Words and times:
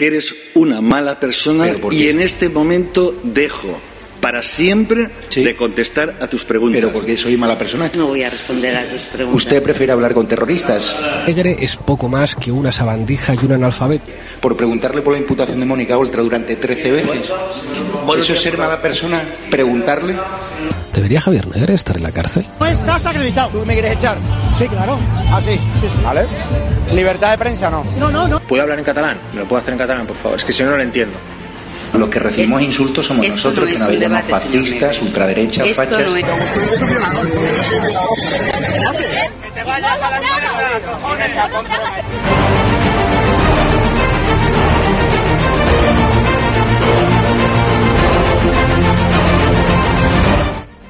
Que 0.00 0.06
eres 0.06 0.34
una 0.54 0.80
mala 0.80 1.20
persona 1.20 1.68
y 1.90 2.08
en 2.08 2.22
este 2.22 2.48
momento 2.48 3.20
dejo 3.22 3.78
para 4.18 4.42
siempre 4.42 5.10
de 5.34 5.54
contestar 5.54 6.16
a 6.22 6.26
tus 6.26 6.42
preguntas. 6.44 6.80
Pero 6.80 6.90
porque 6.90 7.18
soy 7.18 7.36
mala 7.36 7.58
persona. 7.58 7.90
No 7.94 8.06
voy 8.06 8.22
a 8.22 8.30
responder 8.30 8.76
a 8.76 8.88
tus 8.88 9.02
preguntas. 9.02 9.44
Usted 9.44 9.62
prefiere 9.62 9.92
hablar 9.92 10.14
con 10.14 10.26
terroristas. 10.26 10.96
Negre 11.26 11.56
es 11.60 11.76
poco 11.76 12.08
más 12.08 12.34
que 12.34 12.50
una 12.50 12.72
sabandija 12.72 13.34
y 13.34 13.44
un 13.44 13.52
analfabeto. 13.52 14.10
Por 14.40 14.56
preguntarle 14.56 15.02
por 15.02 15.12
la 15.12 15.18
imputación 15.18 15.60
de 15.60 15.66
Mónica 15.66 15.98
Oltra 15.98 16.22
durante 16.22 16.56
13 16.56 16.90
veces. 16.92 17.32
¿Eso 18.18 18.32
es 18.32 18.40
ser 18.40 18.56
mala 18.56 18.80
persona? 18.80 19.28
¿Preguntarle? 19.50 20.16
¿Debería 20.94 21.20
Javier 21.20 21.46
Negre 21.46 21.74
estar 21.74 21.96
en 21.96 22.02
la 22.02 22.10
cárcel? 22.10 22.46
No 22.58 22.66
estás 22.66 23.06
acreditado. 23.06 23.48
¿Tú 23.50 23.64
me 23.66 23.74
quieres 23.74 23.92
echar? 23.98 24.16
Sí, 24.58 24.66
claro. 24.68 24.98
Ah, 25.30 25.40
sí. 25.44 25.56
Sí, 25.56 25.86
sí. 25.88 26.00
¿Vale? 26.04 26.22
¿Libertad 26.92 27.30
de 27.32 27.38
prensa 27.38 27.70
no? 27.70 27.84
No, 27.98 28.10
no, 28.10 28.26
no. 28.26 28.40
¿Puedo 28.40 28.62
hablar 28.62 28.78
en 28.78 28.84
catalán? 28.84 29.18
¿Me 29.32 29.40
lo 29.40 29.48
puedo 29.48 29.62
hacer 29.62 29.72
en 29.74 29.78
catalán, 29.78 30.06
por 30.06 30.16
favor? 30.18 30.38
Es 30.38 30.44
que 30.44 30.52
si 30.52 30.62
no, 30.62 30.70
no 30.70 30.76
lo 30.78 30.82
entiendo. 30.82 31.16
Los 31.94 32.08
que 32.08 32.18
recibimos 32.18 32.60
Esto- 32.60 32.70
insultos 32.70 33.06
somos 33.06 33.26
nosotros, 33.26 33.68
no 33.68 33.72
que 33.74 33.78
nos 33.78 34.00
llamamos 34.00 34.30
fascistas, 34.30 35.00
ultraderechas, 35.02 35.66
Esto 35.66 35.82
fachas. 35.82 35.98
no 36.10 36.16
es... 36.16 36.24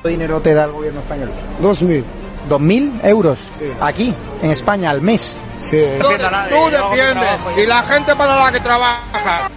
¿Cuánto 0.02 0.18
dinero 0.18 0.40
te 0.40 0.54
da 0.54 0.64
el 0.64 0.72
gobierno 0.72 1.00
español? 1.00 1.30
Dos 1.60 1.82
mil. 1.82 2.02
¿Dos 2.48 2.58
mil 2.58 2.98
euros? 3.02 3.38
Sí. 3.58 3.66
Aquí, 3.82 4.14
en 4.40 4.50
España, 4.50 4.88
al 4.88 5.02
mes. 5.02 5.36
Sí. 5.58 5.84
Tú 6.00 6.08
defiendes 6.70 7.40
y 7.58 7.66
la 7.66 7.82
gente 7.82 8.16
para 8.16 8.44
la 8.44 8.50
que 8.50 8.60
trabaja. 8.60 9.50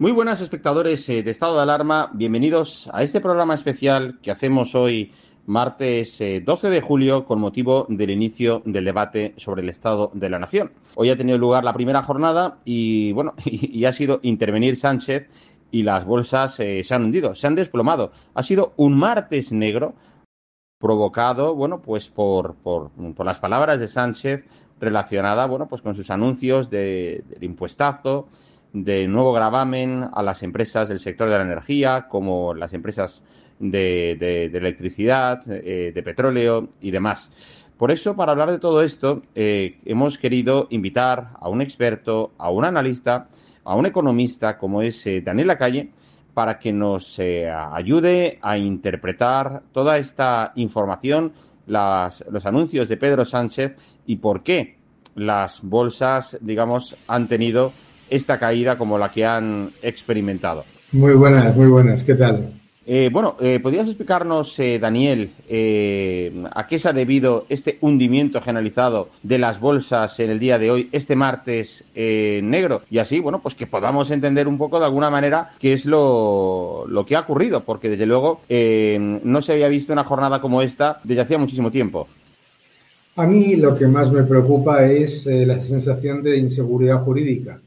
Muy 0.00 0.10
buenas 0.10 0.40
espectadores 0.40 1.08
eh, 1.08 1.22
de 1.22 1.30
Estado 1.30 1.54
de 1.54 1.62
Alarma, 1.62 2.10
bienvenidos 2.14 2.90
a 2.92 3.04
este 3.04 3.20
programa 3.20 3.54
especial 3.54 4.18
que 4.22 4.32
hacemos 4.32 4.74
hoy 4.74 5.12
martes 5.46 6.20
eh, 6.20 6.42
12 6.44 6.68
de 6.68 6.80
julio 6.80 7.24
con 7.24 7.38
motivo 7.38 7.86
del 7.88 8.10
inicio 8.10 8.60
del 8.64 8.86
debate 8.86 9.34
sobre 9.36 9.62
el 9.62 9.68
Estado 9.68 10.10
de 10.12 10.28
la 10.28 10.40
Nación. 10.40 10.72
Hoy 10.96 11.10
ha 11.10 11.16
tenido 11.16 11.38
lugar 11.38 11.62
la 11.62 11.72
primera 11.72 12.02
jornada 12.02 12.58
y 12.64 13.12
bueno, 13.12 13.34
y, 13.44 13.84
ha 13.84 13.92
sido 13.92 14.18
intervenir 14.24 14.76
Sánchez 14.76 15.28
y 15.70 15.84
las 15.84 16.04
bolsas 16.04 16.58
eh, 16.58 16.82
se 16.82 16.92
han 16.92 17.04
hundido, 17.04 17.36
se 17.36 17.46
han 17.46 17.54
desplomado. 17.54 18.10
Ha 18.34 18.42
sido 18.42 18.72
un 18.76 18.98
martes 18.98 19.52
negro 19.52 19.94
provocado, 20.80 21.54
bueno, 21.54 21.82
pues 21.82 22.08
por, 22.08 22.56
por, 22.56 22.90
por 22.90 23.24
las 23.24 23.38
palabras 23.38 23.78
de 23.78 23.86
Sánchez 23.86 24.44
relacionada, 24.80 25.46
bueno, 25.46 25.68
pues 25.68 25.82
con 25.82 25.94
sus 25.94 26.10
anuncios 26.10 26.68
de, 26.68 27.22
del 27.28 27.44
impuestazo, 27.44 28.26
de 28.74 29.06
nuevo 29.06 29.32
gravamen 29.32 30.08
a 30.12 30.22
las 30.22 30.42
empresas 30.42 30.88
del 30.88 30.98
sector 30.98 31.30
de 31.30 31.38
la 31.38 31.44
energía, 31.44 32.06
como 32.08 32.52
las 32.54 32.74
empresas 32.74 33.24
de, 33.60 34.16
de- 34.18 34.46
electricidad, 34.58 35.42
eh, 35.48 35.92
de 35.94 36.02
petróleo 36.02 36.70
y 36.80 36.90
demás. 36.90 37.30
Por 37.78 37.92
eso, 37.92 38.16
para 38.16 38.32
hablar 38.32 38.50
de 38.50 38.58
todo 38.58 38.82
esto, 38.82 39.22
eh, 39.36 39.78
hemos 39.84 40.18
querido 40.18 40.66
invitar 40.70 41.30
a 41.40 41.48
un 41.48 41.62
experto, 41.62 42.32
a 42.36 42.50
un 42.50 42.64
analista, 42.64 43.28
a 43.62 43.76
un 43.76 43.86
economista 43.86 44.58
como 44.58 44.82
es 44.82 45.06
eh, 45.06 45.20
Daniel 45.24 45.48
Lacalle, 45.48 45.90
para 46.34 46.58
que 46.58 46.72
nos 46.72 47.20
ayude 47.20 48.40
a 48.42 48.58
interpretar 48.58 49.62
toda 49.72 49.98
esta 49.98 50.50
información, 50.56 51.32
las- 51.68 52.24
los 52.28 52.44
anuncios 52.44 52.88
de 52.88 52.96
Pedro 52.96 53.24
Sánchez 53.24 53.76
y 54.04 54.16
por 54.16 54.42
qué 54.42 54.76
las 55.14 55.62
bolsas, 55.62 56.36
digamos, 56.40 56.96
han 57.06 57.28
tenido 57.28 57.72
esta 58.14 58.38
caída 58.38 58.76
como 58.76 58.98
la 58.98 59.10
que 59.10 59.24
han 59.24 59.70
experimentado. 59.82 60.64
Muy 60.92 61.14
buenas, 61.14 61.56
muy 61.56 61.66
buenas. 61.66 62.04
¿Qué 62.04 62.14
tal? 62.14 62.52
Eh, 62.86 63.08
bueno, 63.10 63.36
eh, 63.40 63.60
¿podrías 63.62 63.86
explicarnos, 63.86 64.58
eh, 64.58 64.78
Daniel, 64.78 65.30
a 66.54 66.66
qué 66.66 66.78
se 66.78 66.88
ha 66.88 66.92
debido 66.92 67.46
este 67.48 67.78
hundimiento 67.80 68.42
generalizado 68.42 69.08
de 69.22 69.38
las 69.38 69.58
bolsas 69.58 70.20
en 70.20 70.30
el 70.30 70.38
día 70.38 70.58
de 70.58 70.70
hoy, 70.70 70.88
este 70.92 71.16
martes 71.16 71.84
negro? 71.94 72.82
Y 72.90 72.98
así, 72.98 73.20
bueno, 73.20 73.40
pues 73.40 73.54
que 73.54 73.66
podamos 73.66 74.10
entender 74.10 74.46
un 74.46 74.58
poco 74.58 74.78
de 74.78 74.84
alguna 74.84 75.08
manera 75.08 75.50
qué 75.58 75.72
es 75.72 75.86
lo, 75.86 76.84
lo 76.86 77.06
que 77.06 77.16
ha 77.16 77.20
ocurrido, 77.20 77.64
porque 77.64 77.88
desde 77.88 78.06
luego 78.06 78.40
eh, 78.50 78.98
no 79.24 79.40
se 79.40 79.54
había 79.54 79.68
visto 79.68 79.92
una 79.92 80.04
jornada 80.04 80.40
como 80.40 80.60
esta 80.60 81.00
desde 81.04 81.22
hacía 81.22 81.38
muchísimo 81.38 81.70
tiempo. 81.70 82.06
A 83.16 83.26
mí 83.26 83.56
lo 83.56 83.76
que 83.76 83.86
más 83.86 84.12
me 84.12 84.24
preocupa 84.24 84.84
es 84.84 85.24
la 85.26 85.62
sensación 85.62 86.22
de 86.22 86.36
inseguridad 86.36 86.98
jurídica. 86.98 87.60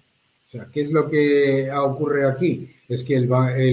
O 0.48 0.50
sea, 0.50 0.68
¿qué 0.72 0.82
es 0.82 0.92
lo 0.92 1.10
que 1.10 1.70
ocurre 1.72 2.26
aquí? 2.26 2.70
Es 2.88 3.04
que 3.04 3.16
el, 3.16 3.28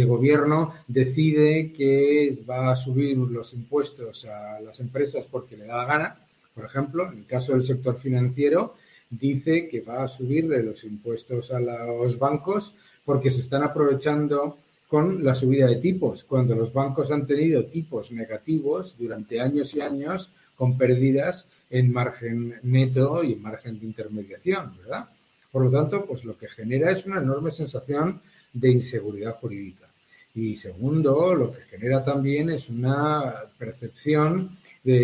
gobierno 0.07 0.75
decide 0.89 1.73
que 1.73 2.43
va 2.49 2.73
a 2.73 2.77
subir 2.77 3.17
los 3.17 3.55
impuestos 3.55 4.25
a 4.25 4.61
las 4.61 4.81
empresas 4.81 5.25
porque 5.31 5.57
le 5.57 5.67
da 5.67 5.77
la 5.77 5.85
gana. 5.85 6.19
Por 6.53 6.65
ejemplo, 6.65 7.13
en 7.13 7.19
el 7.19 7.27
caso 7.27 7.53
del 7.53 7.63
sector 7.63 7.95
financiero, 7.95 8.75
dice 9.09 9.69
que 9.69 9.83
va 9.83 10.03
a 10.03 10.09
subir 10.09 10.47
los 10.47 10.83
impuestos 10.83 11.53
a 11.53 11.61
los 11.61 12.19
bancos 12.19 12.75
porque 13.05 13.31
se 13.31 13.41
están 13.41 13.63
aprovechando 13.63 14.59
con 14.89 15.25
la 15.25 15.35
subida 15.37 15.69
de 15.69 15.77
tipos, 15.77 16.25
cuando 16.25 16.57
los 16.57 16.73
bancos 16.73 17.11
han 17.11 17.27
tenido 17.27 17.65
tipos 17.67 18.11
negativos 18.11 18.97
durante 18.99 19.41
años 19.41 19.75
y 19.75 19.81
años 19.81 20.31
con 20.57 20.77
pérdidas 20.77 21.47
en 21.71 21.93
margen 21.93 22.55
neto 22.63 23.23
y 23.23 23.33
en 23.33 23.43
margen 23.43 23.79
de 23.79 23.87
intermediación, 23.87 24.77
¿verdad? 24.79 25.09
Por 25.55 25.63
lo 25.67 25.71
tanto, 25.79 26.05
pues 26.09 26.21
lo 26.29 26.37
que 26.41 26.49
genera 26.59 26.91
es 26.91 27.07
una 27.07 27.21
enorme 27.27 27.51
sensación 27.53 28.21
de 28.53 28.69
inseguridad 28.79 29.37
jurídica. 29.41 29.87
Y 30.35 30.57
segundo, 30.57 31.13
lo 31.35 31.53
que 31.55 31.63
genera 31.73 32.05
también 32.05 32.51
es 32.51 32.69
una 32.69 33.35
percepción 33.63 34.51
de, 34.83 35.03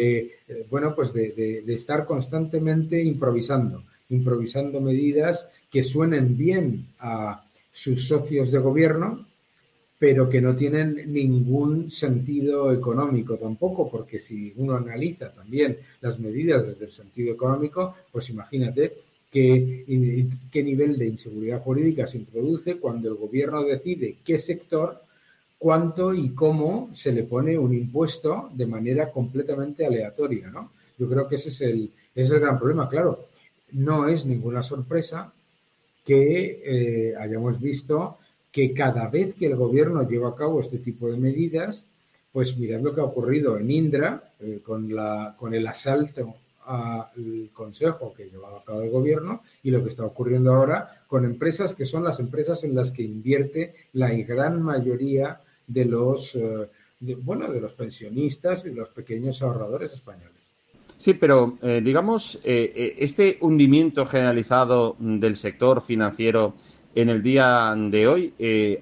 eh, 0.49 0.67
bueno, 0.73 0.89
pues 0.97 1.13
de, 1.13 1.27
de- 1.41 1.63
de 1.63 1.75
estar 1.81 2.01
constantemente 2.05 3.01
improvisando, 3.13 3.77
improvisando 4.19 4.81
medidas 4.81 5.35
que 5.73 5.85
suenen 5.85 6.37
bien 6.37 6.65
a 6.99 7.45
sus 7.71 7.99
socios 8.09 8.51
de 8.51 8.59
gobierno, 8.59 9.09
pero 9.99 10.29
que 10.31 10.41
no 10.41 10.57
tienen 10.57 11.13
ningún 11.13 11.91
sentido 11.91 12.73
económico 12.73 13.37
tampoco, 13.37 13.91
porque 13.91 14.19
si 14.19 14.53
uno 14.57 14.75
analiza 14.77 15.31
también 15.31 15.77
las 16.01 16.19
medidas 16.19 16.67
desde 16.67 16.87
el 16.87 16.93
sentido 16.93 17.35
económico, 17.35 17.95
pues 18.11 18.31
imagínate 18.31 18.95
qué, 19.31 20.27
qué 20.51 20.63
nivel 20.63 20.99
de 20.99 21.07
inseguridad 21.07 21.63
jurídica 21.63 22.07
se 22.07 22.19
introduce 22.19 22.77
cuando 22.77 23.09
el 23.09 23.15
gobierno 23.15 23.63
decide 23.63 24.17
qué 24.25 24.39
sector, 24.39 25.03
cuánto 25.59 26.13
y 26.15 26.31
cómo 26.31 26.91
se 26.95 27.13
le 27.13 27.25
pone 27.25 27.57
un 27.57 27.75
impuesto 27.75 28.51
de 28.55 28.67
manera 28.67 29.11
completamente 29.11 29.87
aleatoria, 29.87 30.49
¿no? 30.51 30.73
Yo 30.99 31.09
creo 31.09 31.29
que 31.29 31.37
ese 31.37 31.51
es 31.51 31.61
el, 31.61 31.91
ese 32.15 32.27
es 32.27 32.31
el 32.33 32.41
gran 32.41 32.59
problema. 32.59 32.89
Claro, 32.89 33.29
no 33.73 34.09
es 34.09 34.27
ninguna 34.27 34.63
sorpresa 34.63 35.33
que 36.05 36.63
eh, 36.65 37.15
hayamos 37.17 37.61
visto 37.61 38.19
que 38.51 38.73
cada 38.73 39.09
vez 39.09 39.35
que 39.35 39.47
el 39.47 39.57
gobierno 39.57 40.09
lleva 40.09 40.31
a 40.31 40.35
cabo 40.35 40.61
este 40.61 40.79
tipo 40.79 41.09
de 41.09 41.17
medidas, 41.17 41.87
pues 42.33 42.57
mirad 42.57 42.81
lo 42.81 42.95
que 42.95 43.01
ha 43.01 43.05
ocurrido 43.05 43.59
en 43.59 43.71
Indra 43.71 44.33
eh, 44.41 44.61
con, 44.63 44.95
la, 44.95 45.35
con 45.39 45.55
el 45.55 45.67
asalto 45.67 46.35
al 46.71 47.51
consejo 47.53 48.15
que 48.15 48.31
llevaba 48.31 48.61
a 48.61 48.65
cabo 48.65 48.83
el 48.83 48.91
gobierno 48.91 49.43
y 49.63 49.73
lo 49.73 49.83
que 49.83 49.89
está 49.89 50.05
ocurriendo 50.05 50.55
ahora 50.55 51.03
con 51.09 51.25
empresas 51.25 51.75
que 51.75 51.85
son 51.85 52.05
las 52.05 52.21
empresas 52.21 52.63
en 52.63 52.77
las 52.77 52.93
que 52.93 53.03
invierte 53.03 53.75
la 53.95 54.11
gran 54.13 54.63
mayoría 54.63 55.41
de 55.67 55.85
los 55.85 56.37
eh, 56.37 56.69
bueno 57.23 57.51
de 57.51 57.61
los 57.61 57.73
pensionistas 57.73 58.65
y 58.67 58.71
los 58.71 58.89
pequeños 58.91 59.43
ahorradores 59.43 59.93
españoles. 59.93 60.37
Sí, 60.97 61.15
pero 61.15 61.59
eh, 61.63 61.81
digamos, 61.83 62.39
eh, 62.45 62.95
este 62.99 63.39
hundimiento 63.41 64.07
generalizado 64.07 64.97
del 65.01 65.37
sector 65.37 65.81
financiero 65.81 66.55
en 66.95 67.09
el 67.09 67.23
día 67.23 67.75
de 67.77 68.07
hoy, 68.07 68.35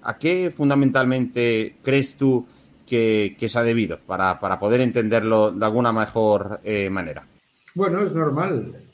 ¿a 0.03 0.19
qué 0.19 0.51
fundamentalmente 0.51 1.77
crees 1.83 2.17
tú 2.17 2.45
que, 2.87 3.37
se 3.39 3.59
ha 3.59 3.63
debido 3.63 3.99
para, 4.01 4.39
para, 4.39 4.59
poder 4.59 4.81
entenderlo 4.81 5.53
de 5.53 5.65
alguna 5.65 5.93
mejor 5.93 6.61
manera? 6.91 7.27
Bueno, 7.75 8.03
es 8.03 8.13
normal. 8.13 8.85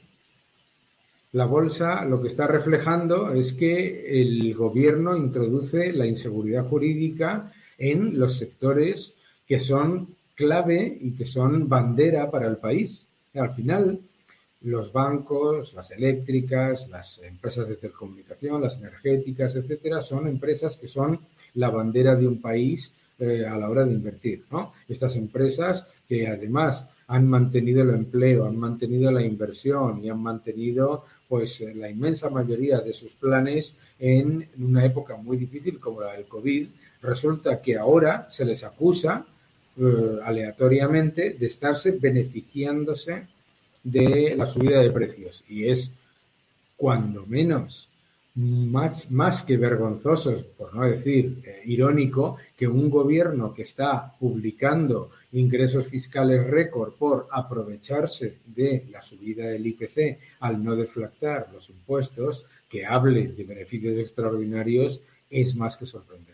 La 1.33 1.47
bolsa 1.47 2.05
lo 2.05 2.21
que 2.23 2.29
está 2.29 2.47
reflejando 2.47 3.33
es 3.33 3.55
que 3.55 4.21
el 4.21 4.55
gobierno 4.55 5.17
introduce 5.17 5.93
la 5.93 6.07
inseguridad 6.07 6.65
jurídica 6.65 7.53
en 7.77 8.19
los 8.19 8.37
sectores 8.39 9.15
que 9.47 9.59
son 9.59 10.15
clave 10.35 10.97
y 11.01 11.13
que 11.13 11.27
son 11.27 11.69
bandera 11.69 12.31
para 12.31 12.47
el 12.47 12.59
país. 12.59 13.05
Al 13.35 13.53
final, 13.53 14.01
los 14.63 14.93
bancos, 14.93 15.75
las 15.75 15.91
eléctricas, 15.91 16.89
las 16.89 17.19
empresas 17.19 17.69
de 17.69 17.77
telecomunicación, 17.77 18.63
las 18.63 18.79
energéticas, 18.79 19.57
etcétera, 19.57 20.03
son 20.03 20.29
empresas 20.29 20.77
que 20.77 20.89
son 20.89 21.19
la 21.55 21.71
bandera 21.71 22.15
de 22.15 22.27
un 22.27 22.41
país 22.41 22.93
eh, 23.19 23.45
a 23.45 23.57
la 23.57 23.69
hora 23.69 23.85
de 23.85 23.93
invertir. 23.93 24.45
¿no? 24.51 24.73
Estas 24.89 25.17
empresas 25.17 25.87
que 26.09 26.27
además 26.27 26.89
han 27.09 27.29
mantenido 27.29 27.83
el 27.83 27.91
empleo, 27.91 28.47
han 28.47 28.57
mantenido 28.57 29.11
la 29.11 29.23
inversión 29.23 30.05
y 30.05 30.09
han 30.09 30.23
mantenido 30.23 31.05
pues 31.29 31.61
la 31.61 31.91
inmensa 31.91 32.31
mayoría 32.31 32.81
de 32.81 32.93
sus 32.93 33.15
planes 33.15 33.75
en 33.99 34.49
una 34.59 34.85
época 34.85 35.17
muy 35.17 35.37
difícil 35.37 35.81
como 35.81 36.01
la 36.01 36.13
del 36.13 36.27
COVID, 36.27 36.69
resulta 37.03 37.61
que 37.61 37.77
ahora 37.77 38.29
se 38.31 38.45
les 38.45 38.63
acusa 38.65 39.27
eh, 39.77 40.19
aleatoriamente 40.25 41.31
de 41.31 41.47
estarse 41.47 41.93
beneficiándose 41.93 43.27
de 43.83 44.35
la 44.37 44.47
subida 44.47 44.81
de 44.81 44.91
precios. 44.91 45.45
Y 45.49 45.69
es 45.69 45.91
cuando 46.77 47.27
menos 47.27 47.89
más, 48.35 49.11
más 49.11 49.43
que 49.43 49.57
vergonzosos, 49.57 50.43
por 50.43 50.75
no 50.75 50.83
decir 50.83 51.41
eh, 51.45 51.63
irónico, 51.67 52.37
que 52.57 52.67
un 52.67 52.91
gobierno 52.91 53.55
que 53.55 53.63
está 53.63 54.13
publicando 54.19 55.11
ingresos 55.33 55.87
fiscales 55.87 56.45
récord 56.45 56.95
por 56.95 57.29
aprovecharse 57.31 58.39
de 58.45 58.87
la 58.91 59.03
subida 59.03 59.47
del 59.47 59.67
IPC 59.67 60.19
al 60.41 60.63
no 60.63 60.75
deflactar 60.75 61.49
los 61.53 61.71
impuestos, 61.71 62.45
que 62.69 62.85
hable 62.85 63.29
de 63.29 63.45
beneficios 63.45 63.99
extraordinarios, 63.99 65.01
es 65.31 65.55
más 65.55 65.77
que 65.77 65.87
sorprendente. 65.87 66.34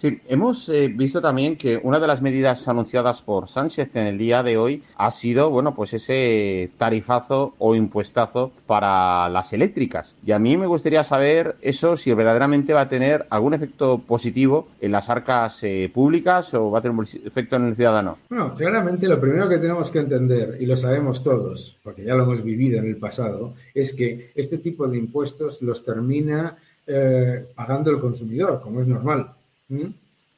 Sí, 0.00 0.18
hemos 0.28 0.66
eh, 0.70 0.88
visto 0.88 1.20
también 1.20 1.56
que 1.56 1.78
una 1.82 2.00
de 2.00 2.06
las 2.06 2.22
medidas 2.22 2.66
anunciadas 2.68 3.20
por 3.20 3.48
Sánchez 3.48 3.94
en 3.96 4.06
el 4.06 4.16
día 4.16 4.42
de 4.42 4.56
hoy 4.56 4.82
ha 4.96 5.10
sido, 5.10 5.50
bueno, 5.50 5.74
pues 5.74 5.92
ese 5.92 6.70
tarifazo 6.78 7.54
o 7.58 7.74
impuestazo 7.74 8.50
para 8.66 9.28
las 9.28 9.52
eléctricas. 9.52 10.14
Y 10.24 10.32
a 10.32 10.38
mí 10.38 10.56
me 10.56 10.66
gustaría 10.66 11.04
saber 11.04 11.56
eso 11.60 11.98
si 11.98 12.14
verdaderamente 12.14 12.72
va 12.72 12.80
a 12.80 12.88
tener 12.88 13.26
algún 13.28 13.52
efecto 13.52 13.98
positivo 13.98 14.68
en 14.80 14.92
las 14.92 15.10
arcas 15.10 15.62
eh, 15.64 15.90
públicas 15.92 16.54
o 16.54 16.70
va 16.70 16.78
a 16.78 16.80
tener 16.80 16.96
un 16.96 17.04
efecto 17.04 17.56
en 17.56 17.66
el 17.66 17.76
ciudadano. 17.76 18.16
Bueno, 18.30 18.54
claramente 18.54 19.06
lo 19.06 19.20
primero 19.20 19.50
que 19.50 19.58
tenemos 19.58 19.90
que 19.90 19.98
entender, 19.98 20.56
y 20.60 20.64
lo 20.64 20.76
sabemos 20.76 21.22
todos, 21.22 21.76
porque 21.82 22.04
ya 22.04 22.14
lo 22.14 22.22
hemos 22.22 22.42
vivido 22.42 22.78
en 22.78 22.86
el 22.86 22.96
pasado, 22.96 23.52
es 23.74 23.92
que 23.92 24.30
este 24.34 24.56
tipo 24.56 24.88
de 24.88 24.96
impuestos 24.96 25.60
los 25.60 25.84
termina 25.84 26.56
eh, 26.86 27.44
pagando 27.54 27.90
el 27.90 28.00
consumidor, 28.00 28.62
como 28.62 28.80
es 28.80 28.86
normal. 28.86 29.34
¿Mm? 29.70 29.86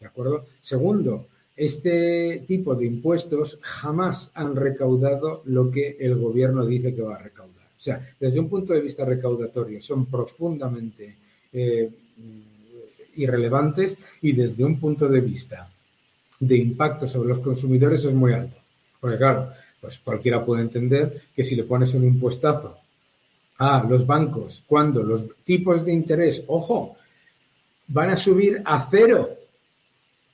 ¿De 0.01 0.07
acuerdo? 0.07 0.47
Segundo, 0.61 1.27
este 1.57 2.45
tipo 2.47 2.75
de 2.75 2.87
impuestos 2.87 3.59
jamás 3.61 4.31
han 4.35 4.57
recaudado 4.57 5.43
lo 5.47 5.71
que 5.71 5.97
el 6.01 6.17
gobierno 6.17 6.65
dice 6.65 6.95
que 6.95 7.03
va 7.03 7.17
a 7.17 7.23
recaudar. 7.23 7.67
O 7.77 7.81
sea, 7.81 8.09
desde 8.19 8.39
un 8.39 8.49
punto 8.49 8.73
de 8.73 8.81
vista 8.81 9.05
recaudatorio 9.05 9.81
son 9.81 10.07
profundamente 10.07 11.17
eh, 11.53 11.91
irrelevantes 13.17 13.99
y 14.23 14.33
desde 14.33 14.65
un 14.65 14.79
punto 14.79 15.09
de 15.09 15.21
vista 15.21 15.69
de 16.39 16.57
impacto 16.57 17.07
sobre 17.07 17.31
los 17.31 17.41
consumidores 17.41 18.05
es 18.05 18.15
muy 18.15 18.33
alto. 18.33 18.57
Porque 19.01 19.19
claro, 19.19 19.51
pues 19.81 19.99
cualquiera 19.99 20.45
puede 20.45 20.63
entender 20.63 21.23
que 21.35 21.45
si 21.45 21.57
le 21.57 21.65
pones 21.65 21.93
un 21.95 22.05
impuestazo 22.05 22.79
a 23.59 23.85
los 23.85 24.07
bancos 24.07 24.63
cuando 24.67 25.03
los 25.03 25.25
tipos 25.45 25.85
de 25.85 25.93
interés, 25.93 26.45
ojo, 26.47 26.97
van 27.93 28.11
a 28.11 28.17
subir 28.17 28.63
a 28.65 28.87
cero. 28.91 29.29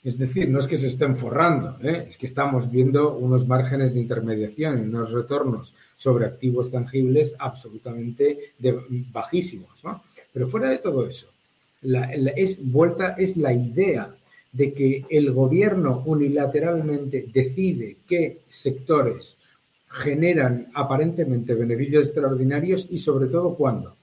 Es 0.04 0.16
decir, 0.16 0.48
no 0.48 0.60
es 0.60 0.66
que 0.66 0.78
se 0.78 0.86
estén 0.86 1.16
forrando, 1.16 1.76
¿eh? 1.82 2.06
es 2.08 2.16
que 2.16 2.26
estamos 2.26 2.70
viendo 2.70 3.16
unos 3.16 3.46
márgenes 3.46 3.94
de 3.94 4.00
intermediación 4.00 4.78
y 4.78 4.82
unos 4.82 5.10
retornos 5.10 5.74
sobre 5.96 6.26
activos 6.26 6.70
tangibles 6.70 7.34
absolutamente 7.38 8.54
bajísimos. 9.12 9.82
Pero 10.32 10.48
fuera 10.48 10.70
de 10.70 10.78
todo 10.78 11.06
eso, 11.06 11.28
es, 11.82 12.72
vuelta, 12.72 13.16
es 13.18 13.36
la 13.36 13.52
idea 13.52 14.14
de 14.52 14.72
que 14.72 15.04
el 15.10 15.32
gobierno 15.32 16.02
unilateralmente 16.06 17.26
decide 17.32 17.98
qué 18.06 18.42
sectores 18.48 19.36
generan 19.90 20.68
aparentemente 20.74 21.54
beneficios 21.54 22.06
extraordinarios 22.06 22.86
y 22.88 22.98
sobre 22.98 23.26
todo 23.26 23.54
cuándo 23.54 23.97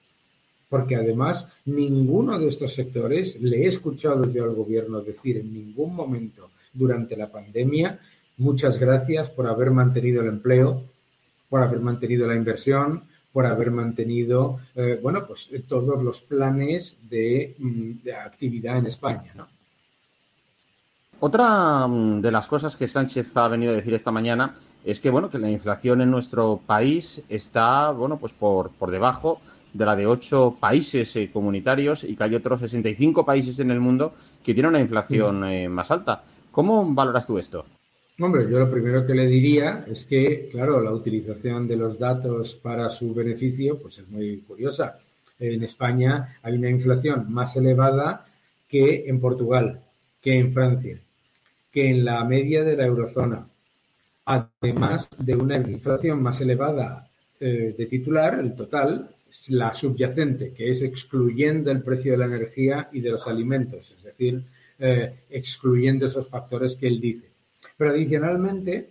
porque 0.68 0.96
además 0.96 1.46
ninguno 1.64 2.38
de 2.38 2.48
estos 2.48 2.74
sectores 2.74 3.40
le 3.40 3.64
he 3.64 3.68
escuchado 3.68 4.30
yo 4.32 4.44
al 4.44 4.54
gobierno 4.54 5.00
decir 5.00 5.36
en 5.38 5.52
ningún 5.52 5.94
momento 5.94 6.50
durante 6.72 7.16
la 7.16 7.30
pandemia 7.30 8.00
muchas 8.36 8.78
gracias 8.78 9.30
por 9.30 9.46
haber 9.46 9.70
mantenido 9.70 10.22
el 10.22 10.28
empleo, 10.28 10.82
por 11.48 11.62
haber 11.62 11.80
mantenido 11.80 12.26
la 12.26 12.34
inversión, 12.34 13.04
por 13.32 13.46
haber 13.46 13.70
mantenido, 13.70 14.60
eh, 14.74 14.98
bueno, 15.02 15.26
pues 15.26 15.50
todos 15.68 16.02
los 16.02 16.22
planes 16.22 16.96
de, 17.08 17.54
mm, 17.58 18.02
de 18.02 18.14
actividad 18.14 18.78
en 18.78 18.86
España, 18.86 19.32
¿no? 19.34 19.46
Otra 21.18 21.86
mm, 21.86 22.20
de 22.20 22.30
las 22.30 22.46
cosas 22.46 22.76
que 22.76 22.86
Sánchez 22.86 23.34
ha 23.36 23.48
venido 23.48 23.72
a 23.72 23.76
decir 23.76 23.94
esta 23.94 24.10
mañana 24.10 24.54
es 24.84 25.00
que, 25.00 25.10
bueno, 25.10 25.30
que 25.30 25.38
la 25.38 25.50
inflación 25.50 26.00
en 26.00 26.10
nuestro 26.10 26.60
país 26.66 27.22
está, 27.28 27.90
bueno, 27.90 28.18
pues 28.18 28.32
por, 28.34 28.70
por 28.70 28.90
debajo 28.90 29.40
de 29.72 29.84
la 29.84 29.96
de 29.96 30.06
ocho 30.06 30.56
países 30.58 31.14
eh, 31.16 31.30
comunitarios 31.32 32.04
y 32.04 32.16
que 32.16 32.24
hay 32.24 32.34
otros 32.34 32.60
65 32.60 33.24
países 33.24 33.58
en 33.58 33.70
el 33.70 33.80
mundo 33.80 34.14
que 34.42 34.54
tienen 34.54 34.70
una 34.70 34.80
inflación 34.80 35.44
eh, 35.44 35.68
más 35.68 35.90
alta. 35.90 36.22
¿Cómo 36.50 36.92
valoras 36.94 37.26
tú 37.26 37.38
esto? 37.38 37.64
Hombre, 38.18 38.50
yo 38.50 38.58
lo 38.58 38.70
primero 38.70 39.04
que 39.04 39.14
le 39.14 39.26
diría 39.26 39.84
es 39.86 40.06
que, 40.06 40.48
claro, 40.50 40.80
la 40.80 40.92
utilización 40.92 41.68
de 41.68 41.76
los 41.76 41.98
datos 41.98 42.54
para 42.54 42.88
su 42.88 43.12
beneficio 43.12 43.76
pues 43.76 43.98
es 43.98 44.08
muy 44.08 44.38
curiosa. 44.38 44.98
En 45.38 45.62
España 45.62 46.38
hay 46.42 46.54
una 46.54 46.70
inflación 46.70 47.30
más 47.30 47.56
elevada 47.56 48.24
que 48.68 49.04
en 49.06 49.20
Portugal, 49.20 49.82
que 50.22 50.38
en 50.38 50.52
Francia, 50.52 50.98
que 51.70 51.90
en 51.90 52.06
la 52.06 52.24
media 52.24 52.64
de 52.64 52.76
la 52.76 52.86
eurozona, 52.86 53.46
además 54.24 55.08
de 55.18 55.36
una 55.36 55.56
inflación 55.56 56.22
más 56.22 56.40
elevada 56.40 57.08
eh, 57.38 57.74
de 57.76 57.86
titular, 57.86 58.40
el 58.40 58.54
total, 58.54 59.10
la 59.48 59.74
subyacente, 59.74 60.52
que 60.52 60.70
es 60.70 60.82
excluyendo 60.82 61.70
el 61.70 61.82
precio 61.82 62.12
de 62.12 62.18
la 62.18 62.26
energía 62.26 62.88
y 62.92 63.00
de 63.00 63.10
los 63.10 63.26
alimentos, 63.26 63.94
es 63.96 64.04
decir, 64.04 64.44
eh, 64.78 65.14
excluyendo 65.30 66.06
esos 66.06 66.28
factores 66.28 66.76
que 66.76 66.86
él 66.86 67.00
dice. 67.00 67.28
Pero 67.76 67.90
adicionalmente, 67.90 68.90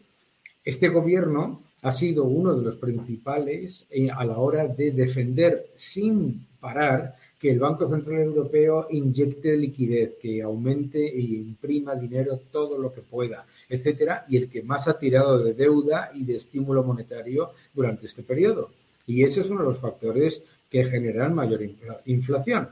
este 0.64 0.90
gobierno 0.90 1.64
ha 1.82 1.92
sido 1.92 2.24
uno 2.24 2.56
de 2.56 2.64
los 2.64 2.78
principales 2.78 3.86
eh, 3.90 4.10
a 4.10 4.26
la 4.26 4.38
hora 4.38 4.68
de 4.68 4.92
defender 4.92 5.68
sin 5.76 6.48
parar 6.60 7.16
que 7.40 7.52
el 7.52 7.60
Banco 7.60 7.88
Central 7.88 8.22
Europeo 8.22 8.88
inyecte 8.90 9.56
liquidez, 9.56 10.16
que 10.20 10.42
aumente 10.42 10.98
e 10.98 11.22
imprima 11.22 11.94
dinero 11.94 12.40
todo 12.52 12.78
lo 12.78 12.92
que 12.92 13.02
pueda, 13.02 13.46
etcétera, 13.70 14.26
y 14.28 14.38
el 14.38 14.50
que 14.50 14.64
más 14.64 14.88
ha 14.88 14.98
tirado 14.98 15.38
de 15.44 15.54
deuda 15.54 16.10
y 16.16 16.26
de 16.26 16.38
estímulo 16.38 16.84
monetario 16.84 17.52
durante 17.74 18.08
este 18.08 18.24
periodo. 18.24 18.72
Y 19.08 19.24
ese 19.24 19.42
es 19.42 19.50
uno 19.50 19.62
de 19.62 19.68
los 19.68 19.80
factores 19.80 20.42
que 20.70 20.86
generan 20.86 21.34
mayor 21.34 21.62
inflación. 22.06 22.70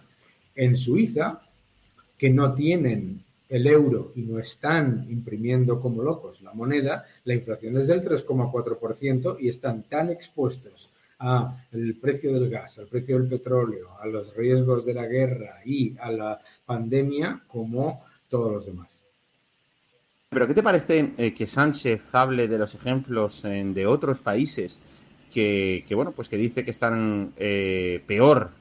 En 0.56 0.76
Suiza, 0.76 1.42
que 2.18 2.30
no 2.30 2.54
tienen 2.54 3.24
el 3.50 3.68
euro 3.68 4.12
y 4.16 4.22
no 4.22 4.40
están 4.40 5.06
imprimiendo 5.10 5.80
como 5.80 6.02
locos 6.02 6.42
la 6.42 6.54
moneda, 6.54 7.06
la 7.26 7.36
inflación 7.36 7.78
es 7.78 7.88
del 7.88 8.02
3,4% 8.02 9.38
y 9.40 9.50
están 9.50 9.84
tan 9.84 10.10
expuestos 10.10 10.90
al 11.20 11.96
precio 12.02 12.34
del 12.34 12.50
gas, 12.50 12.80
al 12.80 12.88
precio 12.88 13.18
del 13.18 13.30
petróleo, 13.30 13.90
a 14.02 14.08
los 14.08 14.36
riesgos 14.36 14.86
de 14.86 14.94
la 14.94 15.06
guerra 15.06 15.62
y 15.64 15.96
a 16.00 16.12
la 16.12 16.40
pandemia 16.66 17.44
como 17.48 18.04
todos 18.28 18.52
los 18.52 18.66
demás. 18.66 19.04
Pero 20.30 20.48
¿qué 20.48 20.56
te 20.56 20.64
parece 20.64 21.14
eh, 21.18 21.34
que 21.34 21.46
Sánchez 21.46 22.14
hable 22.16 22.48
de 22.48 22.58
los 22.58 22.74
ejemplos 22.74 23.44
de 23.44 23.86
otros 23.86 24.20
países 24.20 24.80
que, 25.34 25.86
bueno, 25.96 26.12
pues 26.12 26.30
que 26.30 26.38
dice 26.38 26.64
que 26.64 26.72
están 26.72 27.34
eh, 27.38 28.04
peor 28.06 28.52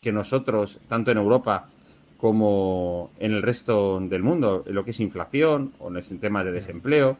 que 0.00 0.12
nosotros, 0.12 0.80
tanto 0.88 1.10
en 1.10 1.18
Europa 1.18 1.68
como 2.16 3.10
en 3.18 3.32
el 3.32 3.42
resto 3.42 4.00
del 4.00 4.22
mundo, 4.22 4.64
en 4.66 4.74
lo 4.74 4.84
que 4.84 4.92
es 4.92 5.00
inflación 5.00 5.72
o 5.78 5.88
en 5.88 5.96
el 5.96 6.20
tema 6.20 6.44
de 6.44 6.52
desempleo, 6.52 7.18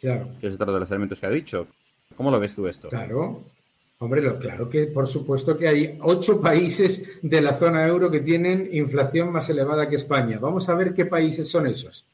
claro. 0.00 0.28
que 0.40 0.48
es 0.48 0.54
otro 0.54 0.72
de 0.72 0.80
los 0.80 0.90
elementos 0.90 1.20
que 1.20 1.26
ha 1.26 1.30
dicho. 1.30 1.66
¿Cómo 2.16 2.30
lo 2.30 2.38
ves 2.38 2.54
tú 2.54 2.66
esto? 2.66 2.88
Claro, 2.88 3.44
hombre, 3.98 4.38
claro 4.38 4.68
que 4.68 4.86
por 4.86 5.06
supuesto 5.06 5.56
que 5.56 5.68
hay 5.68 5.98
ocho 6.00 6.40
países 6.42 7.20
de 7.22 7.40
la 7.40 7.54
zona 7.54 7.86
euro 7.86 8.10
que 8.10 8.20
tienen 8.20 8.68
inflación 8.72 9.32
más 9.32 9.48
elevada 9.48 9.88
que 9.88 9.96
España. 9.96 10.38
Vamos 10.40 10.68
a 10.68 10.74
ver 10.74 10.92
qué 10.94 11.06
países 11.06 11.48
son 11.48 11.66
esos. 11.66 12.06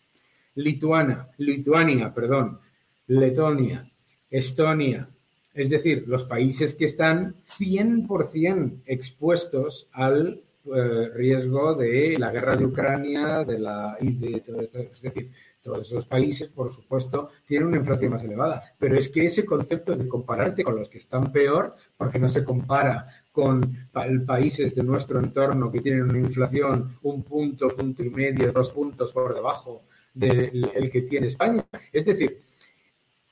Lituania, 0.54 1.28
Lituania, 1.38 2.12
perdón, 2.12 2.60
Letonia, 3.06 3.90
Estonia, 4.30 5.08
es 5.54 5.70
decir, 5.70 6.04
los 6.06 6.24
países 6.24 6.74
que 6.74 6.84
están 6.84 7.36
100% 7.42 8.82
expuestos 8.86 9.88
al 9.92 10.42
eh, 10.64 11.08
riesgo 11.14 11.74
de 11.74 12.18
la 12.18 12.30
guerra 12.30 12.56
de 12.56 12.66
Ucrania, 12.66 13.44
de 13.44 13.58
la 13.58 13.96
y 14.00 14.12
de 14.12 14.40
todo 14.40 14.60
esto. 14.60 14.78
Es 14.78 15.02
decir, 15.02 15.30
todos 15.62 15.86
esos 15.86 16.06
países, 16.06 16.48
por 16.48 16.72
supuesto, 16.72 17.30
tienen 17.46 17.68
una 17.68 17.78
inflación 17.78 18.12
más 18.12 18.22
elevada. 18.22 18.62
Pero 18.78 18.96
es 18.96 19.08
que 19.08 19.24
ese 19.24 19.44
concepto 19.44 19.96
de 19.96 20.08
compararte 20.08 20.62
con 20.62 20.76
los 20.76 20.88
que 20.88 20.98
están 20.98 21.32
peor, 21.32 21.76
porque 21.96 22.18
no 22.18 22.28
se 22.28 22.44
compara 22.44 23.08
con 23.32 23.88
países 24.26 24.74
de 24.74 24.82
nuestro 24.82 25.18
entorno 25.18 25.70
que 25.70 25.80
tienen 25.80 26.02
una 26.02 26.18
inflación 26.18 26.98
un 27.02 27.22
punto, 27.22 27.68
punto 27.68 28.02
y 28.02 28.10
medio, 28.10 28.52
dos 28.52 28.72
puntos 28.72 29.12
por 29.12 29.34
debajo 29.34 29.84
del 30.12 30.90
que 30.90 31.02
tiene 31.02 31.28
España. 31.28 31.66
Es 31.92 32.04
decir, 32.04 32.42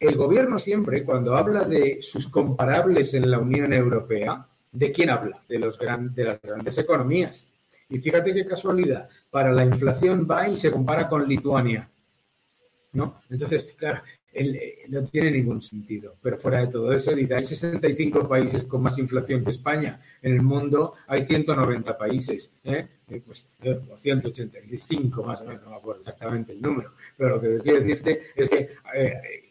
el 0.01 0.17
gobierno 0.17 0.59
siempre, 0.59 1.05
cuando 1.05 1.37
habla 1.37 1.65
de 1.65 1.99
sus 2.01 2.29
comparables 2.29 3.15
en 3.15 3.31
la 3.31 3.39
Unión 3.39 3.73
Europea, 3.73 4.47
¿de 4.71 4.93
quién 4.93 5.11
habla? 5.11 5.43
De, 5.49 5.59
los 5.59 5.79
de 5.79 6.25
las 6.25 6.41
grandes 6.41 6.79
economías. 6.79 7.49
Y 7.89 7.99
fíjate 7.99 8.35
qué 8.35 8.47
casualidad, 8.47 9.09
para 9.31 9.53
la 9.53 9.65
inflación 9.65 10.27
va 10.31 10.49
y 10.49 10.57
se 10.57 10.71
compara 10.71 11.09
con 11.09 11.27
Lituania. 11.27 11.91
¿No? 12.93 13.21
Entonces, 13.29 13.69
claro, 13.77 14.03
eh, 14.33 14.85
no 14.89 15.03
tiene 15.05 15.33
ningún 15.33 15.61
sentido. 15.61 16.17
Pero 16.23 16.39
fuera 16.39 16.61
de 16.61 16.69
todo 16.69 16.93
eso, 16.93 17.13
dice, 17.13 17.35
hay 17.35 17.43
65 17.43 18.29
países 18.29 18.65
con 18.65 18.83
más 18.83 18.99
inflación 18.99 19.45
que 19.45 19.51
España. 19.51 20.01
En 20.23 20.35
el 20.35 20.43
mundo 20.43 20.95
hay 21.07 21.25
190 21.25 21.99
países, 21.99 22.55
¿eh? 22.65 22.87
Eh, 23.09 23.23
pues, 23.25 23.49
o 23.91 23.97
185 23.97 25.25
más 25.25 25.41
o 25.41 25.45
menos, 25.45 25.63
no 25.65 25.71
me 25.71 25.77
acuerdo 25.77 26.01
exactamente 26.01 26.53
el 26.53 26.63
número. 26.63 26.93
Pero 27.17 27.37
lo 27.37 27.41
que 27.41 27.59
quiero 27.59 27.81
decirte 27.81 28.23
es 28.37 28.51
que 28.51 28.69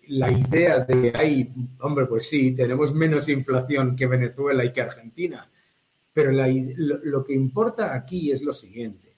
la 0.09 0.31
idea 0.31 0.79
de, 0.79 1.11
ahí, 1.15 1.51
hombre, 1.79 2.05
pues 2.05 2.29
sí, 2.29 2.51
tenemos 2.51 2.93
menos 2.93 3.29
inflación 3.29 3.95
que 3.95 4.07
Venezuela 4.07 4.63
y 4.63 4.71
que 4.71 4.81
Argentina. 4.81 5.49
Pero 6.13 6.31
lo 6.31 7.23
que 7.23 7.33
importa 7.33 7.93
aquí 7.93 8.31
es 8.31 8.41
lo 8.41 8.53
siguiente. 8.53 9.13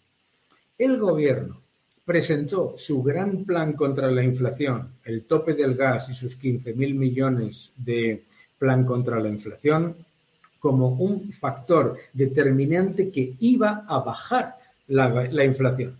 El 0.77 0.97
gobierno 0.97 1.61
presentó 2.03 2.73
su 2.75 3.03
gran 3.03 3.45
plan 3.45 3.73
contra 3.73 4.09
la 4.09 4.23
inflación, 4.23 4.93
el 5.03 5.25
tope 5.25 5.53
del 5.53 5.75
gas 5.75 6.09
y 6.09 6.13
sus 6.13 6.39
15.000 6.39 6.95
millones 6.95 7.71
de 7.77 8.23
plan 8.57 8.83
contra 8.85 9.19
la 9.19 9.29
inflación, 9.29 9.95
como 10.59 10.89
un 10.89 11.31
factor 11.31 11.97
determinante 12.11 13.11
que 13.11 13.35
iba 13.39 13.85
a 13.87 13.99
bajar 13.99 14.57
la, 14.87 15.07
la 15.31 15.45
inflación. 15.45 15.95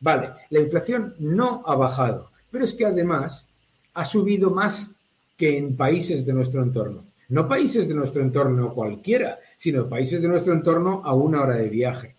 Vale, 0.00 0.30
la 0.50 0.60
inflación 0.60 1.14
no 1.20 1.62
ha 1.64 1.74
bajado, 1.76 2.30
pero 2.50 2.64
es 2.64 2.74
que 2.74 2.84
además 2.84 3.48
ha 3.94 4.04
subido 4.04 4.50
más 4.50 4.90
que 5.36 5.56
en 5.56 5.76
países 5.76 6.26
de 6.26 6.32
nuestro 6.32 6.62
entorno. 6.62 7.04
No 7.28 7.48
países 7.48 7.88
de 7.88 7.94
nuestro 7.94 8.22
entorno 8.22 8.74
cualquiera, 8.74 9.38
sino 9.56 9.88
países 9.88 10.20
de 10.20 10.28
nuestro 10.28 10.52
entorno 10.52 11.02
a 11.04 11.14
una 11.14 11.42
hora 11.42 11.56
de 11.56 11.68
viaje. 11.68 12.14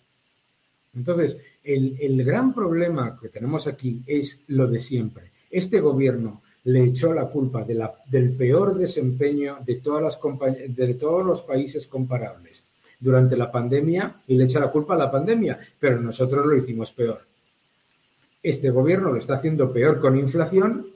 Entonces, 0.96 1.38
el, 1.64 2.24
gran 2.24 2.54
problema 2.54 3.20
que 3.22 3.30
tenemos 3.30 3.68
aquí 3.68 4.02
es 4.08 4.42
lo 4.48 4.68
de 4.68 4.80
siempre. 4.80 5.32
Este 5.52 5.80
gobierno 5.80 6.42
le 6.64 6.86
echó 6.86 7.14
la 7.14 7.28
culpa 7.28 7.64
del 7.64 8.32
peor 8.36 8.76
desempeño 8.76 9.60
de, 9.66 9.76
todas 9.76 10.02
las 10.02 10.20
de 10.70 10.94
todos 10.96 11.24
los 11.26 11.44
países 11.44 11.86
comparables 11.86 12.66
durante 13.00 13.38
la 13.38 13.52
pandemia 13.52 14.16
y 14.28 14.36
le 14.36 14.46
echa 14.46 14.60
la 14.60 14.72
culpa 14.72 14.96
a 14.96 14.98
la 14.98 15.12
pandemia, 15.12 15.60
pero 15.80 16.00
nosotros 16.02 16.46
lo 16.46 16.56
hicimos 16.56 16.92
peor. 16.92 17.22
Este 18.42 18.70
gobierno 18.70 19.12
lo 19.12 19.18
está 19.18 19.36
haciendo 19.36 19.72
peor 19.72 20.00
con 20.00 20.18
inflación, 20.18 20.88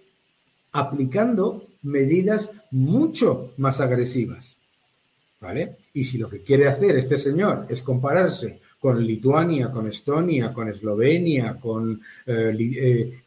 aplicando 0.72 1.64
medidas 1.84 2.52
mucho 2.72 3.52
más 3.58 3.82
agresivas. 3.82 4.56
¿Vale? 5.42 5.78
Y 5.94 6.04
si 6.04 6.18
lo 6.18 6.30
que 6.30 6.42
quiere 6.42 6.68
hacer 6.68 6.98
este 6.98 7.18
señor 7.18 7.66
es 7.70 7.82
compararse 7.82 8.60
con 8.80 9.06
Lituania, 9.06 9.72
con 9.72 9.88
Estonia, 9.88 10.54
con 10.54 10.68
Eslovenia, 10.68 11.58
con, 11.60 12.02
eh, 12.26 12.54
eh, 12.60 13.22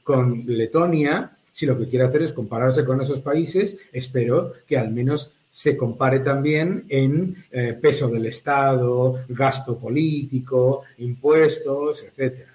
Letonia, 0.46 1.30
si 1.52 1.66
lo 1.66 1.78
que 1.78 1.88
quiere 1.88 2.06
hacer 2.06 2.22
es 2.22 2.32
compararse 2.32 2.84
con 2.84 3.00
esos 3.00 3.20
países, 3.20 3.76
espero 3.92 4.52
que 4.66 4.78
al 4.78 4.90
menos 4.90 5.32
se 5.50 5.76
compare 5.76 6.20
también 6.20 6.84
en 6.88 7.44
eh, 7.50 7.76
peso 7.78 8.08
del 8.08 8.26
Estado, 8.26 9.20
gasto 9.28 9.78
político, 9.78 10.82
impuestos, 10.98 12.02
etcétera. 12.02 12.51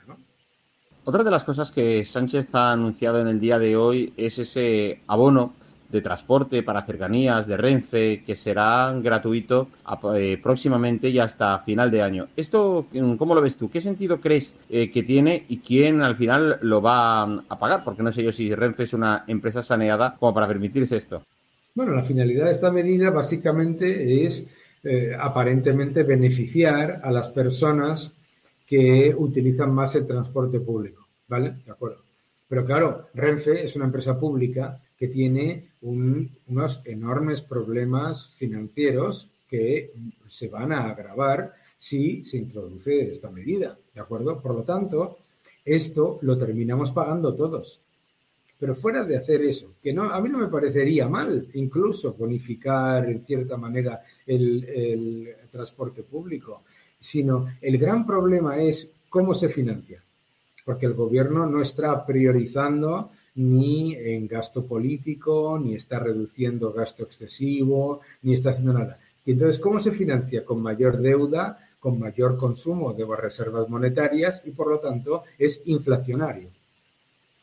Otra 1.08 1.24
de 1.24 1.32
las 1.32 1.46
cosas 1.46 1.72
que 1.72 2.04
Sánchez 2.04 2.54
ha 2.54 2.74
anunciado 2.74 3.22
en 3.22 3.28
el 3.28 3.40
día 3.40 3.58
de 3.60 3.78
hoy 3.78 4.12
es 4.18 4.40
ese 4.40 5.00
abono 5.08 5.54
de 5.90 6.02
transporte 6.02 6.64
para 6.64 6.84
cercanías 6.84 7.48
de 7.48 7.56
Renfe 7.56 8.24
que 8.26 8.36
será 8.36 8.94
gratuito 9.02 9.70
eh, 10.14 10.38
próximamente 10.44 11.08
y 11.08 11.18
hasta 11.20 11.60
final 11.60 11.92
de 11.92 12.02
año. 12.02 12.28
¿Esto 12.36 12.88
cómo 13.18 13.34
lo 13.34 13.42
ves 13.42 13.56
tú? 13.56 13.72
¿Qué 13.72 13.80
sentido 13.80 14.20
crees 14.20 14.54
eh, 14.70 14.90
que 14.90 15.02
tiene 15.02 15.46
y 15.48 15.60
quién 15.60 16.02
al 16.02 16.18
final 16.18 16.58
lo 16.62 16.82
va 16.82 17.24
a 17.24 17.58
pagar? 17.58 17.86
Porque 17.86 18.04
no 18.04 18.12
sé 18.12 18.22
yo 18.22 18.34
si 18.34 18.54
Renfe 18.54 18.84
es 18.84 18.92
una 18.92 19.24
empresa 19.28 19.62
saneada 19.62 20.18
como 20.20 20.34
para 20.34 20.50
permitirse 20.50 20.98
esto. 20.98 21.24
Bueno, 21.74 21.94
la 21.94 22.04
finalidad 22.04 22.48
de 22.48 22.52
esta 22.52 22.70
medida 22.70 23.12
básicamente 23.12 24.26
es 24.26 24.46
eh, 24.84 25.16
aparentemente 25.18 26.04
beneficiar 26.04 27.00
a 27.02 27.12
las 27.12 27.30
personas 27.30 28.12
que 28.68 29.16
utilizan 29.18 29.74
más 29.74 29.96
el 29.96 30.06
transporte 30.06 30.60
público. 30.60 31.08
¿Vale? 31.28 31.56
De 31.66 31.72
acuerdo. 31.72 32.04
Pero 32.48 32.66
claro, 32.66 33.08
Renfe 33.14 33.64
es 33.64 33.76
una 33.76 33.86
empresa 33.86 34.18
pública 34.18 34.80
que 34.98 35.08
tiene 35.08 35.72
unos 35.82 36.82
enormes 36.86 37.42
problemas 37.42 38.30
financieros 38.36 39.30
que 39.50 39.92
se 40.28 40.48
van 40.48 40.72
a 40.72 40.90
agravar 40.90 41.54
si 41.78 42.24
se 42.24 42.38
introduce 42.38 43.12
esta 43.12 43.30
medida, 43.30 43.78
¿de 43.94 44.02
acuerdo? 44.02 44.42
Por 44.42 44.56
lo 44.56 44.64
tanto, 44.64 45.20
esto 45.64 46.18
lo 46.22 46.38
terminamos 46.38 46.92
pagando 46.92 47.36
todos. 47.36 47.80
Pero 48.60 48.74
fuera 48.74 49.04
de 49.04 49.18
hacer 49.18 49.42
eso, 49.44 49.74
que 49.82 49.94
no, 49.94 50.12
a 50.12 50.20
mí 50.20 50.30
no 50.30 50.40
me 50.40 50.48
parecería 50.48 51.08
mal 51.08 51.48
incluso 51.54 52.14
bonificar 52.14 53.08
en 53.08 53.22
cierta 53.22 53.56
manera 53.56 54.02
el, 54.26 54.64
el 54.64 55.36
transporte 55.52 56.02
público, 56.02 56.64
sino 57.00 57.48
el 57.62 57.78
gran 57.78 58.06
problema 58.06 58.62
es 58.62 58.90
cómo 59.10 59.34
se 59.34 59.50
financia, 59.50 60.02
porque 60.66 60.86
el 60.86 60.94
gobierno 60.94 61.46
no 61.46 61.62
está 61.62 62.06
priorizando 62.06 63.12
ni 63.36 63.96
en 63.96 64.28
gasto 64.28 64.66
político, 64.66 65.60
ni 65.64 65.76
está 65.76 66.00
reduciendo 66.00 66.74
gasto 66.74 67.04
excesivo, 67.04 68.02
ni 68.24 68.34
está 68.34 68.50
haciendo 68.50 68.74
nada. 68.74 69.00
Y 69.26 69.32
entonces, 69.34 69.60
¿cómo 69.60 69.80
se 69.80 69.92
financia? 69.92 70.44
Con 70.44 70.62
mayor 70.62 70.98
deuda, 70.98 71.60
con 71.80 72.00
mayor 72.00 72.38
consumo 72.38 72.94
de 72.94 73.06
reservas 73.16 73.70
monetarias 73.70 74.42
y, 74.46 74.52
por 74.52 74.70
lo 74.70 74.80
tanto, 74.80 75.24
es 75.38 75.62
inflacionario. 75.66 76.50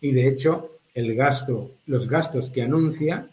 Y, 0.00 0.12
de 0.12 0.28
hecho, 0.28 0.70
el 0.94 1.14
gasto, 1.14 1.70
los 1.86 2.08
gastos 2.08 2.50
que 2.50 2.62
anuncia 2.62 3.28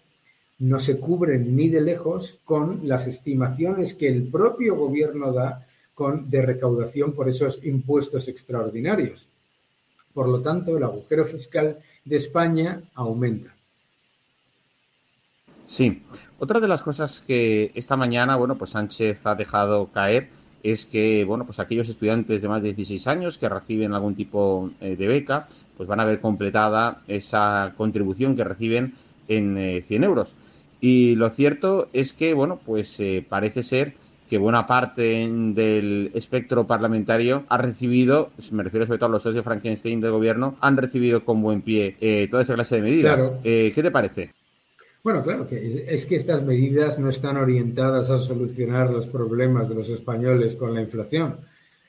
no 0.59 0.79
se 0.79 0.99
cubren 0.99 1.55
ni 1.55 1.69
de 1.69 1.81
lejos 1.81 2.39
con 2.45 2.87
las 2.87 3.07
estimaciones 3.07 3.95
que 3.95 4.07
el 4.07 4.27
propio 4.27 4.75
gobierno 4.75 5.33
da 5.33 5.65
de 6.09 6.41
recaudación 6.41 7.13
por 7.13 7.29
esos 7.29 7.63
impuestos 7.63 8.27
extraordinarios. 8.27 9.27
Por 10.13 10.27
lo 10.27 10.41
tanto, 10.41 10.77
el 10.77 10.83
agujero 10.83 11.25
fiscal 11.25 11.77
de 12.03 12.17
España 12.17 12.81
aumenta. 12.95 13.53
Sí, 15.67 16.03
otra 16.39 16.59
de 16.59 16.67
las 16.67 16.83
cosas 16.83 17.21
que 17.21 17.71
esta 17.75 17.95
mañana, 17.95 18.35
bueno, 18.35 18.57
pues 18.57 18.71
Sánchez 18.71 19.25
ha 19.25 19.35
dejado 19.35 19.87
caer 19.87 20.29
es 20.63 20.85
que, 20.85 21.23
bueno, 21.25 21.45
pues 21.45 21.59
aquellos 21.59 21.89
estudiantes 21.89 22.41
de 22.41 22.47
más 22.47 22.61
de 22.61 22.73
16 22.73 23.07
años 23.07 23.37
que 23.37 23.49
reciben 23.49 23.93
algún 23.93 24.15
tipo 24.15 24.69
eh, 24.79 24.95
de 24.95 25.07
beca, 25.07 25.47
pues 25.77 25.87
van 25.87 25.99
a 25.99 26.05
ver 26.05 26.19
completada 26.19 27.01
esa 27.07 27.73
contribución 27.77 28.35
que 28.35 28.43
reciben 28.43 28.93
en 29.27 29.81
100 29.83 30.03
eh, 30.03 30.05
euros. 30.05 30.35
Y 30.79 31.15
lo 31.15 31.29
cierto 31.29 31.89
es 31.93 32.13
que, 32.13 32.33
bueno, 32.33 32.59
pues 32.65 32.99
eh, 32.99 33.25
parece 33.27 33.63
ser 33.63 33.93
que 34.31 34.37
buena 34.37 34.65
parte 34.65 35.27
del 35.29 36.09
espectro 36.13 36.65
parlamentario 36.65 37.43
ha 37.49 37.57
recibido, 37.57 38.31
me 38.53 38.63
refiero 38.63 38.85
sobre 38.85 38.97
todo 38.97 39.09
a 39.09 39.11
los 39.11 39.23
socios 39.23 39.43
Frankenstein 39.43 39.99
del 39.99 40.11
gobierno, 40.11 40.55
han 40.61 40.77
recibido 40.77 41.25
con 41.25 41.41
buen 41.41 41.61
pie 41.61 41.97
eh, 41.99 42.29
toda 42.31 42.43
esa 42.43 42.53
clase 42.53 42.77
de 42.77 42.81
medidas. 42.81 43.33
Eh, 43.43 43.73
¿Qué 43.75 43.83
te 43.83 43.91
parece? 43.91 44.31
Bueno, 45.03 45.21
claro, 45.21 45.45
que 45.45 45.83
es 45.85 46.05
que 46.05 46.15
estas 46.15 46.43
medidas 46.43 46.97
no 46.97 47.09
están 47.09 47.35
orientadas 47.35 48.09
a 48.09 48.19
solucionar 48.19 48.89
los 48.89 49.05
problemas 49.07 49.67
de 49.67 49.75
los 49.75 49.89
españoles 49.89 50.55
con 50.55 50.73
la 50.73 50.79
inflación, 50.79 51.35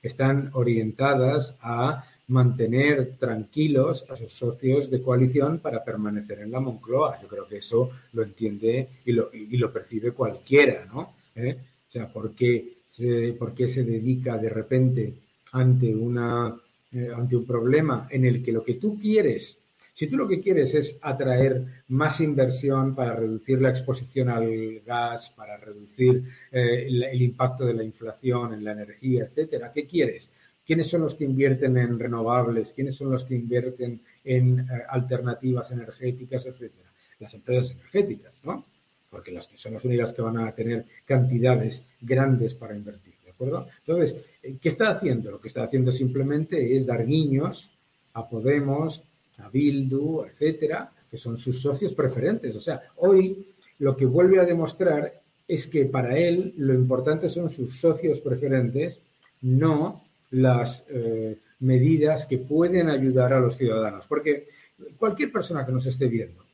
están 0.03 0.51
orientadas 0.55 1.55
a 1.61 2.05
mantener 2.27 3.19
tranquilos 3.21 4.05
a 4.11 4.17
sus 4.17 4.33
socios 4.33 4.91
de 4.91 5.01
coalición 5.01 5.61
para 5.61 5.85
permanecer 5.85 6.41
en 6.41 6.51
la 6.51 6.59
Moncloa. 6.59 7.21
Yo 7.23 7.29
creo 7.29 7.47
que 7.47 7.59
eso 7.59 7.91
lo 8.15 8.25
entiende 8.25 8.89
y 9.05 9.13
lo, 9.13 9.31
y 9.33 9.57
lo 9.59 9.73
percibe 9.73 10.11
cualquiera, 10.11 10.87
¿no? 10.93 11.15
¿Eh? 11.37 11.57
O 11.93 11.99
sea, 11.99 12.11
¿por 12.11 12.35
qué, 12.35 12.79
se, 12.89 13.35
¿por 13.35 13.55
qué 13.55 13.69
se 13.69 13.85
dedica 13.85 14.39
de 14.39 14.49
repente 14.49 15.13
ante, 15.53 15.95
una, 15.95 16.57
eh, 16.91 17.11
ante 17.15 17.37
un 17.37 17.45
problema 17.45 18.09
en 18.11 18.25
el 18.25 18.43
que 18.43 18.51
lo 18.51 18.65
que 18.65 18.77
tú 18.77 18.99
quieres 18.99 19.59
si 19.93 20.07
tú 20.07 20.17
lo 20.17 20.27
que 20.27 20.41
quieres 20.41 20.75
es 20.75 20.99
atraer 21.03 21.85
más 21.89 22.23
inversión 22.23 22.95
para 22.95 23.15
reducir 23.15 23.61
la 23.61 23.69
exposición 23.69 24.31
al 24.31 24.81
gas, 24.81 25.29
para 25.37 25.59
reducir 25.59 26.25
eh, 26.51 26.87
el, 26.89 27.21
impacto 27.21 27.67
de 27.67 27.75
la 27.75 27.85
inflación 27.85 28.55
en 28.55 28.65
la 28.65 28.73
energía, 28.73 29.25
etcétera, 29.25 29.71
¿qué 29.71 29.87
quieres? 29.87 30.31
¿Quiénes 30.65 30.89
son 30.89 31.03
los 31.03 31.15
que 31.15 31.25
invierten 31.25 31.77
en 31.77 31.99
renovables? 31.99 32.73
¿Quiénes 32.73 32.97
son 32.97 33.11
los 33.11 33.25
que 33.25 33.35
invierten 33.35 34.01
en 34.25 34.61
eh, 34.61 34.65
alternativas 34.89 35.71
energéticas, 35.73 36.47
etcétera? 36.47 36.91
Las 37.19 37.35
empresas 37.35 37.73
energéticas, 37.73 38.33
¿no? 38.45 38.65
Porque 39.13 39.31
las 39.31 39.47
que 39.47 39.59
son 39.59 39.75
las 39.75 39.85
únicas 39.85 40.15
que 40.15 40.23
van 40.23 40.39
a 40.39 40.55
tener 40.55 40.87
cantidades 41.05 41.85
grandes 42.01 42.55
para 42.55 42.75
invertir, 42.75 43.13
¿de 43.23 43.31
acuerdo? 43.31 43.67
Entonces, 43.87 44.17
eh, 44.43 44.57
¿qué 44.59 44.71
está 44.71 44.89
haciendo? 44.89 45.31
Lo 45.31 45.39
que 45.39 45.49
está 45.49 45.65
haciendo 45.65 45.93
simplemente 45.93 46.75
es 46.75 46.87
dar 46.87 47.05
guiños 47.05 47.71
a 48.15 48.27
Podemos, 48.27 49.05
a 49.37 49.51
Bildu, 49.51 50.25
etcétera, 50.25 50.91
que 51.11 51.19
son 51.19 51.37
sus 51.37 51.61
socios 51.61 51.93
preferentes. 51.93 52.57
O 52.57 52.61
sea, 52.61 52.81
hoy 52.97 53.49
lo 53.81 53.95
que 53.95 54.07
vuelve 54.07 54.41
a 54.41 54.47
demostrar 54.47 55.21
es 55.47 55.67
que 55.67 55.85
para 55.85 56.17
él 56.17 56.55
lo 56.57 56.73
importante 56.73 57.29
son 57.29 57.51
sus 57.51 57.79
socios 57.79 58.19
preferentes, 58.21 59.03
no 59.43 60.07
las 60.31 60.85
eh, 60.89 61.37
medidas 61.61 62.25
que 62.25 62.39
pueden 62.39 62.89
ayudar 62.89 63.35
a 63.35 63.41
los 63.41 63.59
ciudadanos. 63.59 64.07
Porque 64.07 64.49
cualquier 64.97 65.31
persona 65.31 65.67
que 65.67 65.73
nos 65.73 65.85
esté 65.85 66.07
viendo, 66.07 66.47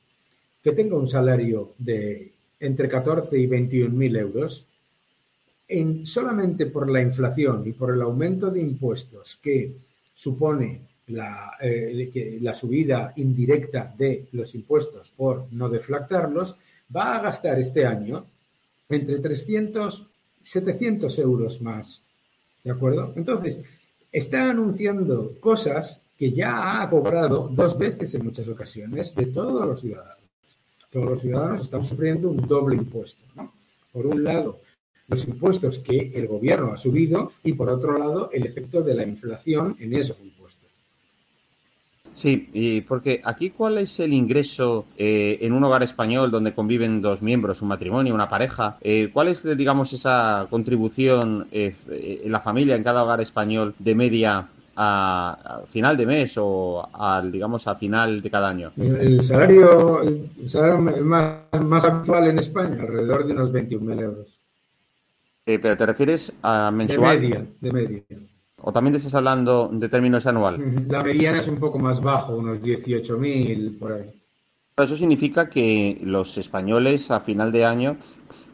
que 0.60 0.72
tenga 0.72 0.96
un 0.96 1.06
salario 1.06 1.74
de 1.78 2.32
entre 2.60 2.88
14 2.88 3.38
y 3.38 3.46
21 3.46 3.94
mil 3.94 4.16
euros, 4.16 4.66
en, 5.68 6.06
solamente 6.06 6.66
por 6.66 6.88
la 6.90 7.00
inflación 7.00 7.66
y 7.66 7.72
por 7.72 7.92
el 7.92 8.02
aumento 8.02 8.50
de 8.50 8.60
impuestos 8.60 9.38
que 9.42 9.72
supone 10.14 10.80
la, 11.08 11.52
eh, 11.60 12.38
la 12.40 12.54
subida 12.54 13.12
indirecta 13.16 13.94
de 13.96 14.26
los 14.32 14.54
impuestos 14.54 15.10
por 15.10 15.46
no 15.52 15.68
deflactarlos, 15.68 16.56
va 16.94 17.16
a 17.16 17.22
gastar 17.22 17.58
este 17.58 17.86
año 17.86 18.26
entre 18.88 19.18
300 19.18 20.06
y 20.42 20.46
700 20.46 21.18
euros 21.18 21.60
más. 21.60 22.02
¿De 22.64 22.70
acuerdo? 22.70 23.12
Entonces, 23.16 23.62
está 24.10 24.50
anunciando 24.50 25.34
cosas 25.40 26.00
que 26.16 26.32
ya 26.32 26.82
ha 26.82 26.90
cobrado 26.90 27.48
dos 27.52 27.78
veces 27.78 28.14
en 28.14 28.24
muchas 28.24 28.48
ocasiones 28.48 29.14
de 29.14 29.26
todos 29.26 29.66
los 29.66 29.80
ciudadanos. 29.80 30.27
Todos 30.90 31.10
los 31.10 31.20
ciudadanos 31.20 31.62
están 31.62 31.84
sufriendo 31.84 32.30
un 32.30 32.38
doble 32.48 32.76
impuesto. 32.76 33.22
¿no? 33.36 33.52
Por 33.92 34.06
un 34.06 34.24
lado, 34.24 34.60
los 35.08 35.26
impuestos 35.26 35.78
que 35.78 36.12
el 36.14 36.26
gobierno 36.26 36.72
ha 36.72 36.76
subido 36.76 37.32
y 37.42 37.52
por 37.54 37.68
otro 37.70 37.98
lado, 37.98 38.30
el 38.32 38.46
efecto 38.46 38.82
de 38.82 38.94
la 38.94 39.04
inflación 39.04 39.76
en 39.80 39.94
esos 39.94 40.20
impuestos. 40.20 40.38
Sí, 42.18 42.50
y 42.52 42.80
porque 42.80 43.20
aquí 43.22 43.50
cuál 43.50 43.78
es 43.78 44.00
el 44.00 44.12
ingreso 44.12 44.86
eh, 44.96 45.38
en 45.40 45.52
un 45.52 45.62
hogar 45.62 45.84
español 45.84 46.32
donde 46.32 46.52
conviven 46.52 47.00
dos 47.00 47.22
miembros, 47.22 47.62
un 47.62 47.68
matrimonio, 47.68 48.12
una 48.12 48.28
pareja, 48.28 48.76
eh, 48.80 49.10
cuál 49.12 49.28
es, 49.28 49.44
digamos, 49.56 49.92
esa 49.92 50.48
contribución 50.50 51.46
eh, 51.52 51.72
en 52.24 52.32
la 52.32 52.40
familia 52.40 52.74
en 52.74 52.82
cada 52.82 53.04
hogar 53.04 53.20
español 53.20 53.72
de 53.78 53.94
media 53.94 54.48
a, 54.80 55.62
final 55.66 55.96
de 55.96 56.06
mes 56.06 56.34
o 56.38 56.88
al, 56.92 57.32
digamos, 57.32 57.66
a 57.66 57.74
final 57.74 58.22
de 58.22 58.30
cada 58.30 58.48
año? 58.48 58.72
El 58.76 59.22
salario, 59.22 60.02
el 60.02 60.48
salario 60.48 60.78
más, 60.78 61.42
más 61.60 61.84
actual 61.84 62.28
en 62.28 62.38
España, 62.38 62.80
alrededor 62.80 63.26
de 63.26 63.32
unos 63.32 63.52
21.000 63.52 64.00
euros. 64.00 64.38
pero 65.44 65.76
te 65.76 65.86
refieres 65.86 66.32
a 66.42 66.70
mensual. 66.70 67.20
De 67.20 67.28
media, 67.28 67.46
de 67.60 67.72
media. 67.72 68.02
¿O 68.60 68.72
también 68.72 68.92
te 68.92 68.98
estás 68.98 69.14
hablando 69.14 69.68
de 69.72 69.88
términos 69.88 70.26
anual? 70.26 70.86
La 70.88 71.02
mediana 71.02 71.40
es 71.40 71.48
un 71.48 71.58
poco 71.58 71.78
más 71.78 72.00
bajo, 72.00 72.36
unos 72.36 72.60
18.000 72.60 73.78
por 73.78 73.92
ahí. 73.92 74.10
Eso 74.76 74.96
significa 74.96 75.48
que 75.48 76.00
los 76.04 76.38
españoles 76.38 77.10
a 77.10 77.18
final 77.18 77.50
de 77.50 77.64
año, 77.64 77.96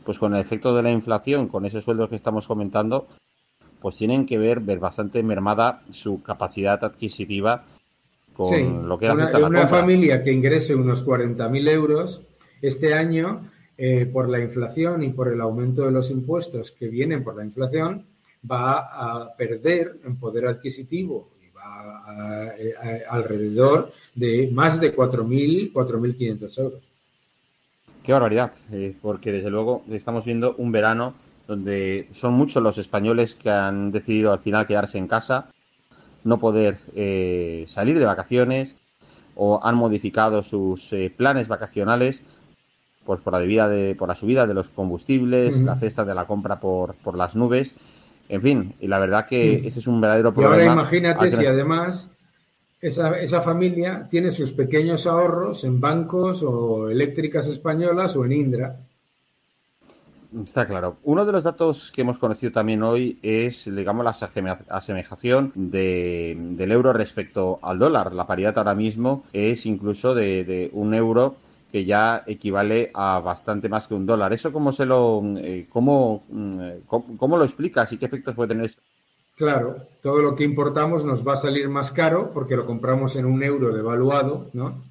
pues 0.04 0.18
con 0.18 0.34
el 0.34 0.40
efecto 0.40 0.74
de 0.74 0.82
la 0.82 0.90
inflación, 0.90 1.48
con 1.48 1.66
esos 1.66 1.84
sueldos 1.84 2.08
que 2.08 2.16
estamos 2.16 2.46
comentando, 2.46 3.08
pues 3.84 3.98
tienen 3.98 4.24
que 4.24 4.38
ver, 4.38 4.60
ver 4.60 4.78
bastante 4.78 5.22
mermada 5.22 5.82
su 5.90 6.22
capacidad 6.22 6.82
adquisitiva 6.82 7.64
con 8.32 8.88
lo 8.88 8.98
que 8.98 9.04
era 9.04 9.12
una, 9.12 9.46
una 9.46 9.66
familia 9.66 10.22
que 10.22 10.32
ingrese 10.32 10.74
unos 10.74 11.04
40.000 11.04 11.68
euros 11.68 12.22
este 12.62 12.94
año, 12.94 13.50
eh, 13.76 14.06
por 14.06 14.30
la 14.30 14.40
inflación 14.40 15.02
y 15.02 15.10
por 15.10 15.28
el 15.28 15.38
aumento 15.38 15.84
de 15.84 15.90
los 15.90 16.10
impuestos 16.10 16.70
que 16.70 16.88
vienen 16.88 17.22
por 17.22 17.36
la 17.36 17.44
inflación, 17.44 18.06
va 18.50 18.88
a 18.88 19.36
perder 19.36 19.98
en 20.02 20.16
poder 20.16 20.46
adquisitivo 20.46 21.28
y 21.46 21.54
va 21.54 22.04
a, 22.06 22.54
alrededor 23.10 23.92
de 24.14 24.48
más 24.50 24.80
de 24.80 24.96
4.000, 24.96 25.74
4.500 25.74 26.58
euros. 26.58 26.80
Qué 28.02 28.12
barbaridad, 28.14 28.50
eh, 28.72 28.94
porque 29.02 29.30
desde 29.30 29.50
luego 29.50 29.84
estamos 29.90 30.24
viendo 30.24 30.54
un 30.56 30.72
verano 30.72 31.12
donde 31.46 32.08
son 32.12 32.34
muchos 32.34 32.62
los 32.62 32.78
españoles 32.78 33.34
que 33.34 33.50
han 33.50 33.92
decidido 33.92 34.32
al 34.32 34.40
final 34.40 34.66
quedarse 34.66 34.98
en 34.98 35.08
casa, 35.08 35.50
no 36.24 36.38
poder 36.38 36.78
eh, 36.94 37.64
salir 37.68 37.98
de 37.98 38.04
vacaciones 38.06 38.76
o 39.36 39.60
han 39.62 39.74
modificado 39.74 40.42
sus 40.42 40.92
eh, 40.92 41.12
planes 41.14 41.48
vacacionales 41.48 42.22
pues 43.04 43.20
por 43.20 43.34
la 43.34 43.38
debida 43.38 43.68
de, 43.68 43.94
por 43.94 44.08
la 44.08 44.14
subida 44.14 44.46
de 44.46 44.54
los 44.54 44.70
combustibles, 44.70 45.62
la 45.62 45.76
cesta 45.76 46.06
de 46.06 46.14
la 46.14 46.26
compra 46.26 46.58
por, 46.58 46.94
por 46.94 47.18
las 47.18 47.36
nubes 47.36 47.74
en 48.28 48.40
fin, 48.40 48.74
y 48.80 48.86
la 48.86 48.98
verdad 48.98 49.26
que 49.26 49.66
ese 49.66 49.78
es 49.80 49.86
un 49.86 50.00
verdadero 50.00 50.32
problema. 50.32 50.56
Y 50.56 50.66
ahora 50.66 50.80
imagínate 50.80 51.30
si 51.30 51.46
además 51.46 52.08
esa, 52.80 53.18
esa, 53.18 53.40
familia 53.42 54.06
tiene 54.10 54.30
sus 54.30 54.52
pequeños 54.52 55.06
ahorros 55.06 55.64
en 55.64 55.80
bancos 55.80 56.42
o 56.42 56.88
eléctricas 56.88 57.46
españolas 57.46 58.16
o 58.16 58.24
en 58.24 58.32
Indra. 58.32 58.76
Está 60.42 60.66
claro. 60.66 60.96
Uno 61.04 61.24
de 61.24 61.32
los 61.32 61.44
datos 61.44 61.92
que 61.92 62.00
hemos 62.00 62.18
conocido 62.18 62.50
también 62.50 62.82
hoy 62.82 63.18
es, 63.22 63.72
digamos, 63.72 64.04
la 64.04 64.10
asemejación 64.68 65.52
del 65.54 66.72
euro 66.72 66.92
respecto 66.92 67.60
al 67.62 67.78
dólar. 67.78 68.12
La 68.12 68.26
paridad 68.26 68.58
ahora 68.58 68.74
mismo 68.74 69.24
es 69.32 69.64
incluso 69.66 70.14
de, 70.14 70.44
de 70.44 70.70
un 70.72 70.94
euro 70.94 71.36
que 71.74 71.84
ya 71.84 72.22
equivale 72.26 72.92
a 72.94 73.18
bastante 73.18 73.68
más 73.68 73.88
que 73.88 73.94
un 73.94 74.06
dólar. 74.06 74.32
¿Eso 74.32 74.52
cómo 74.52 74.70
se 74.70 74.86
lo, 74.86 75.20
eh, 75.38 75.66
cómo, 75.68 76.22
mm, 76.28 76.60
cómo, 76.86 77.36
lo 77.36 77.42
explicas 77.42 77.92
y 77.92 77.98
qué 77.98 78.06
efectos 78.06 78.36
puede 78.36 78.50
tener 78.50 78.66
esto? 78.66 78.80
Claro, 79.34 79.78
todo 80.00 80.20
lo 80.20 80.36
que 80.36 80.44
importamos 80.44 81.04
nos 81.04 81.26
va 81.26 81.32
a 81.32 81.36
salir 81.36 81.68
más 81.68 81.90
caro 81.90 82.30
porque 82.32 82.54
lo 82.54 82.64
compramos 82.64 83.16
en 83.16 83.26
un 83.26 83.42
euro 83.42 83.74
devaluado, 83.74 84.50
¿no? 84.52 84.84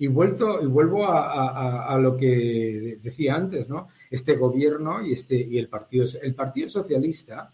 Y, 0.00 0.06
vuelto, 0.08 0.62
y 0.62 0.66
vuelvo 0.66 1.06
a, 1.06 1.96
lo 2.00 2.16
que 2.16 2.98
decía 3.02 3.34
antes, 3.34 3.68
¿no? 3.68 3.88
Este 4.10 4.34
gobierno 4.34 5.04
y, 5.06 5.12
este, 5.12 5.36
y 5.36 5.58
el, 5.58 5.68
partido, 5.68 6.06
el 6.22 6.34
Partido 6.34 6.68
Socialista 6.68 7.52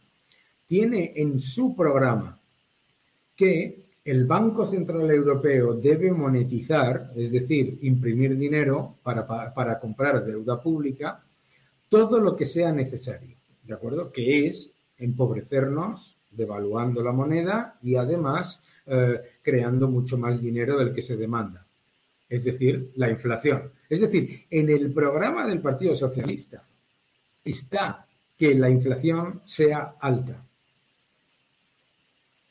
tiene 0.67 1.13
en 1.17 1.39
su 1.39 1.75
programa 1.75 2.41
que 3.35 3.87
el 4.07 4.25
Banco 4.25 4.65
Central 4.65 5.11
Europeo 5.11 5.75
debe 5.75 6.13
monetizar, 6.13 7.11
es 7.17 7.33
decir, 7.33 7.79
imprimir 7.83 8.39
dinero 8.39 8.99
para, 9.03 9.81
comprar 9.81 10.25
deuda 10.25 10.61
pública, 10.61 11.25
todo 11.89 12.21
lo 12.21 12.37
que 12.37 12.47
sea 12.47 12.71
necesario, 12.71 13.37
¿de 13.65 13.75
acuerdo? 13.75 14.13
Que 14.13 14.47
es 14.47 14.71
empobrecernos, 14.97 16.17
devaluando 16.31 17.03
la 17.03 17.11
moneda 17.11 17.79
y 17.83 17.97
además 17.97 18.61
eh, 18.87 19.21
creando 19.43 19.89
mucho 19.89 20.17
más 20.17 20.41
dinero 20.41 20.79
del 20.79 20.95
que 20.95 21.03
se 21.03 21.17
demanda, 21.17 21.66
es 22.29 22.45
decir, 22.45 22.93
la 22.97 23.11
inflación. 23.11 23.71
Es 23.89 24.01
decir, 24.01 24.47
en 24.51 24.69
el 24.69 24.93
programa 24.93 25.47
del 25.47 25.61
Partido 25.61 25.95
Socialista 25.95 26.65
está 27.45 28.07
que 28.37 28.55
la 28.55 28.69
inflación 28.69 29.43
sea 29.45 29.95
alta. 30.01 30.43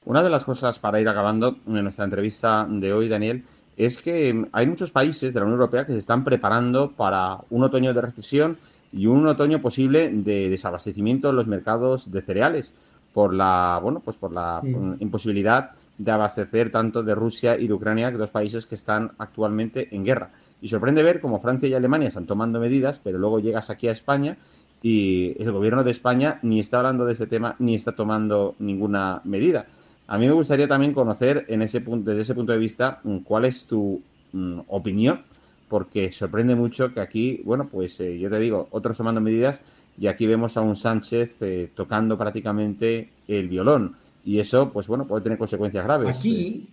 Una 0.06 0.24
de 0.24 0.30
las 0.30 0.46
cosas 0.46 0.80
para 0.80 1.02
ir 1.02 1.10
acabando 1.10 1.58
en 1.68 1.84
nuestra 1.84 2.06
entrevista 2.06 2.68
de 2.70 2.94
hoy, 2.94 3.10
Daniel, 3.10 3.44
es 3.76 3.98
que 3.98 4.48
hay 4.52 4.68
muchos 4.68 4.92
países 4.92 5.34
de 5.34 5.40
la 5.40 5.46
Unión 5.46 5.60
Europea 5.60 5.86
que 5.86 5.92
se 5.92 6.00
están 6.00 6.24
preparando 6.24 6.92
para 6.92 7.40
un 7.50 7.64
otoño 7.64 7.94
de 7.94 8.02
recesión 8.02 8.58
y 8.92 9.08
un 9.08 9.28
otoño 9.28 9.62
posible 9.62 10.10
de 10.10 10.50
desabastecimiento 10.50 11.30
en 11.30 11.36
los 11.36 11.48
mercados 11.48 12.12
de 12.12 12.22
cereales 12.22 12.74
por 13.14 13.34
la 13.34 13.80
bueno 13.82 14.00
pues 14.00 14.18
por 14.18 14.32
la 14.32 14.62
mm. 14.64 14.98
imposibilidad 15.00 15.72
de 15.98 16.12
abastecer 16.12 16.72
tanto 16.72 17.04
de 17.04 17.16
Rusia 17.16 17.58
y 17.58 17.68
de 17.68 17.74
Ucrania, 17.74 18.12
que 18.12 18.18
dos 18.18 18.32
países 18.32 18.66
que 18.66 18.76
están 18.76 19.12
actualmente 19.18 19.96
en 19.96 20.04
guerra. 20.04 20.32
Y 20.62 20.68
sorprende 20.68 21.04
ver 21.04 21.20
cómo 21.20 21.40
Francia 21.40 21.68
y 21.70 21.74
Alemania 21.74 22.08
están 22.08 22.26
tomando 22.26 22.60
medidas, 22.60 23.00
pero 23.04 23.18
luego 23.18 23.40
llegas 23.40 23.70
aquí 23.70 23.88
a 23.88 23.92
España 23.92 24.38
y 24.82 25.36
el 25.42 25.52
gobierno 25.52 25.84
de 25.84 25.92
España 25.92 26.40
ni 26.44 26.60
está 26.60 26.78
hablando 26.78 27.06
de 27.06 27.14
ese 27.14 27.28
tema 27.28 27.56
ni 27.60 27.76
está 27.76 27.94
tomando 27.94 28.56
ninguna 28.60 29.22
medida. 29.24 29.68
A 30.08 30.18
mí 30.18 30.28
me 30.28 30.34
gustaría 30.34 30.68
también 30.68 30.94
conocer 30.94 31.46
en 31.48 31.62
ese 31.62 31.82
punto, 31.82 32.12
desde 32.12 32.22
ese 32.22 32.36
punto 32.36 32.52
de 32.52 32.60
vista 32.60 33.00
mm, 33.04 33.18
cuál 33.20 33.46
es 33.46 33.66
tu 33.66 34.02
mm, 34.34 34.60
opinión, 34.68 35.22
porque 35.68 36.12
sorprende 36.12 36.56
mucho 36.56 36.94
que 36.94 37.00
aquí, 37.00 37.42
bueno, 37.44 37.68
pues 37.68 38.00
eh, 38.02 38.20
yo 38.20 38.30
te 38.30 38.38
digo, 38.38 38.68
otros 38.72 38.98
tomando 38.98 39.22
medidas 39.22 39.62
y 39.98 40.08
aquí 40.08 40.28
vemos 40.28 40.58
a 40.58 40.62
un 40.62 40.76
Sánchez 40.76 41.42
eh, 41.42 41.72
tocando 41.74 42.18
prácticamente 42.18 43.10
el 43.28 43.48
violón 43.48 43.96
y 44.26 44.40
eso, 44.40 44.72
pues 44.72 44.88
bueno, 44.88 45.08
puede 45.08 45.24
tener 45.24 45.38
consecuencias 45.38 45.86
graves. 45.86 46.18
Aquí, 46.18 46.68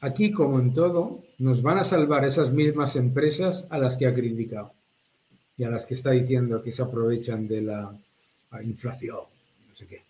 aquí 0.00 0.30
como 0.30 0.60
en 0.60 0.72
todo, 0.72 1.24
nos 1.38 1.60
van 1.60 1.78
a 1.78 1.84
salvar 1.84 2.24
esas 2.24 2.52
mismas 2.52 2.94
empresas 2.96 3.66
a 3.68 3.78
las 3.78 3.96
que 3.96 4.06
ha 4.06 4.14
criticado 4.14 4.72
y 5.56 5.64
a 5.64 5.70
las 5.70 5.84
que 5.84 5.94
está 5.94 6.12
diciendo 6.12 6.62
que 6.62 6.72
se 6.72 6.82
aprovechan 6.82 7.48
de 7.48 7.62
la 7.62 7.92
inflación, 8.62 9.18
no 9.68 9.74
sé 9.74 9.86
qué. 9.86 10.02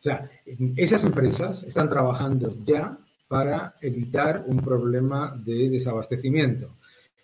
O 0.00 0.02
sea, 0.02 0.28
esas 0.76 1.04
empresas 1.04 1.62
están 1.62 1.88
trabajando 1.88 2.56
ya 2.64 2.98
para 3.28 3.74
evitar 3.80 4.44
un 4.46 4.58
problema 4.58 5.40
de 5.44 5.70
desabastecimiento. 5.70 6.70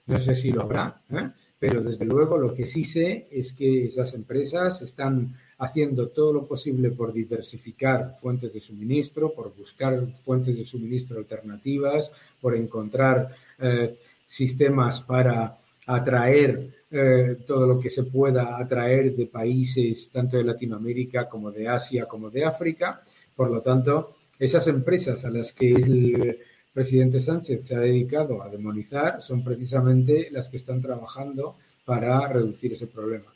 No 0.06 0.20
sé 0.20 0.36
si 0.36 0.52
lo 0.52 0.62
habrá, 0.62 1.00
¿eh? 1.10 1.30
pero 1.58 1.82
desde 1.82 2.04
luego 2.04 2.38
lo 2.38 2.54
que 2.54 2.66
sí 2.66 2.84
sé 2.84 3.26
es 3.32 3.52
que 3.52 3.86
esas 3.86 4.14
empresas 4.14 4.82
están 4.82 5.34
haciendo 5.58 6.08
todo 6.08 6.32
lo 6.32 6.46
posible 6.46 6.90
por 6.90 7.12
diversificar 7.12 8.16
fuentes 8.20 8.52
de 8.52 8.60
suministro, 8.60 9.32
por 9.32 9.54
buscar 9.56 10.06
fuentes 10.24 10.56
de 10.56 10.64
suministro 10.64 11.18
alternativas, 11.18 12.12
por 12.40 12.54
encontrar 12.54 13.34
eh, 13.58 13.98
sistemas 14.26 15.00
para 15.00 15.58
atraer 15.86 16.70
eh, 16.90 17.38
todo 17.46 17.66
lo 17.66 17.78
que 17.78 17.90
se 17.90 18.04
pueda 18.04 18.58
atraer 18.58 19.14
de 19.14 19.26
países 19.26 20.10
tanto 20.10 20.36
de 20.36 20.44
Latinoamérica 20.44 21.28
como 21.28 21.50
de 21.50 21.68
Asia 21.68 22.06
como 22.06 22.30
de 22.30 22.44
África. 22.44 23.02
Por 23.34 23.50
lo 23.50 23.60
tanto, 23.60 24.16
esas 24.38 24.66
empresas 24.66 25.24
a 25.24 25.30
las 25.30 25.52
que 25.52 25.72
el 25.72 26.38
presidente 26.72 27.20
Sánchez 27.20 27.66
se 27.66 27.74
ha 27.74 27.80
dedicado 27.80 28.42
a 28.42 28.50
demonizar 28.50 29.22
son 29.22 29.42
precisamente 29.42 30.28
las 30.30 30.48
que 30.48 30.58
están 30.58 30.82
trabajando 30.82 31.56
para 31.84 32.28
reducir 32.28 32.74
ese 32.74 32.86
problema. 32.86 33.35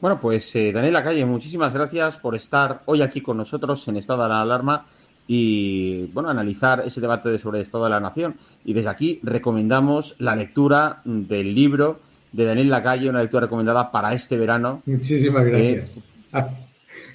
Bueno, 0.00 0.20
pues 0.20 0.54
eh, 0.56 0.72
Daniela 0.72 1.02
Calle, 1.02 1.24
muchísimas 1.24 1.72
gracias 1.72 2.18
por 2.18 2.34
estar 2.34 2.82
hoy 2.84 3.02
aquí 3.02 3.20
con 3.20 3.36
nosotros 3.36 3.86
en 3.88 3.96
Estado 3.96 4.22
de 4.24 4.28
la 4.28 4.42
Alarma 4.42 4.86
y 5.26 6.06
bueno, 6.12 6.28
analizar 6.28 6.82
ese 6.84 7.00
debate 7.00 7.38
sobre 7.38 7.58
el 7.58 7.62
Estado 7.64 7.84
de 7.84 7.90
la 7.90 8.00
Nación. 8.00 8.34
Y 8.64 8.74
desde 8.74 8.90
aquí 8.90 9.20
recomendamos 9.22 10.14
la 10.18 10.36
lectura 10.36 11.00
del 11.04 11.54
libro 11.54 11.98
de 12.32 12.44
Daniel 12.44 12.68
Lacalle, 12.68 13.08
una 13.08 13.22
lectura 13.22 13.46
recomendada 13.46 13.90
para 13.90 14.12
este 14.12 14.36
verano. 14.36 14.82
Muchísimas 14.86 15.46
gracias. 15.46 15.96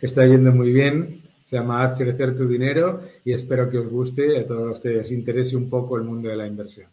está 0.02 0.26
yendo 0.26 0.52
muy 0.52 0.74
bien. 0.74 1.22
Se 1.46 1.58
llama 1.58 1.84
Haz 1.84 1.96
crecer 1.96 2.36
tu 2.36 2.48
dinero 2.48 3.02
y 3.26 3.34
espero 3.34 3.70
que 3.70 3.78
os 3.78 3.90
guste 3.90 4.40
a 4.40 4.48
todos 4.48 4.68
los 4.68 4.80
que 4.80 5.00
os 5.00 5.12
interese 5.12 5.58
un 5.58 5.70
poco 5.70 5.98
el 5.98 6.04
mundo 6.04 6.30
de 6.30 6.38
la 6.38 6.48
inversión. 6.48 6.88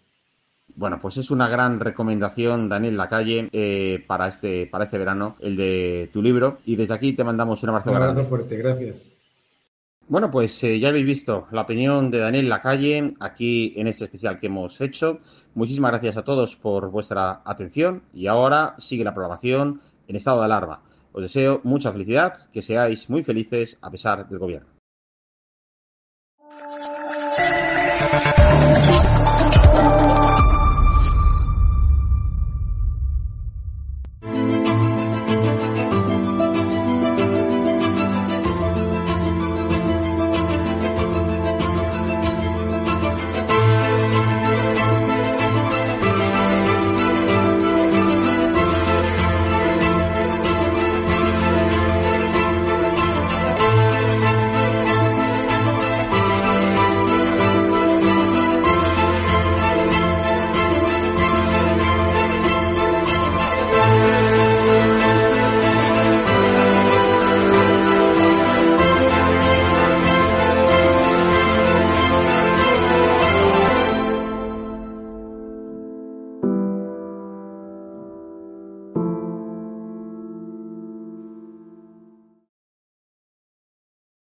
Bueno, 0.79 1.01
pues 1.01 1.17
es 1.17 1.33
una 1.33 1.49
gran 1.49 1.81
recomendación, 1.81 2.69
Daniel 2.69 2.97
Lacalle, 2.97 3.49
eh, 3.51 4.05
para, 4.07 4.29
este, 4.29 4.69
para 4.69 4.85
este 4.85 4.97
verano, 4.97 5.35
el 5.41 5.57
de 5.57 6.09
tu 6.13 6.23
libro. 6.23 6.59
Y 6.67 6.77
desde 6.77 6.95
aquí 6.95 7.15
te 7.15 7.25
mandamos 7.25 7.61
un 7.65 7.71
abrazo, 7.71 7.91
un 7.91 7.97
abrazo 7.97 8.25
fuerte, 8.25 8.57
gracias. 8.57 9.05
Bueno, 10.07 10.31
pues 10.31 10.63
eh, 10.63 10.79
ya 10.79 10.91
habéis 10.91 11.05
visto 11.05 11.49
la 11.51 11.63
opinión 11.63 12.13
de 12.13 12.19
Daniel 12.19 12.49
Lacalle 12.49 13.17
aquí 13.19 13.75
en 13.77 13.89
este 13.89 14.05
especial 14.05 14.39
que 14.39 14.47
hemos 14.47 14.81
hecho. 14.81 15.19
Muchísimas 15.55 15.91
gracias 15.91 16.17
a 16.17 16.23
todos 16.23 16.55
por 16.55 16.93
vuestra 16.93 17.43
atención 17.45 18.05
y 18.15 18.29
ahora 18.29 18.77
sigue 18.79 19.03
la 19.03 19.13
programación 19.13 19.81
en 20.07 20.15
estado 20.15 20.39
de 20.39 20.45
alarma. 20.45 20.85
Os 21.11 21.23
deseo 21.23 21.61
mucha 21.65 21.91
felicidad, 21.91 22.35
que 22.53 22.63
seáis 22.63 23.11
muy 23.11 23.25
felices 23.25 23.77
a 23.83 23.91
pesar 23.91 24.29
del 24.29 24.39
gobierno. 24.39 24.69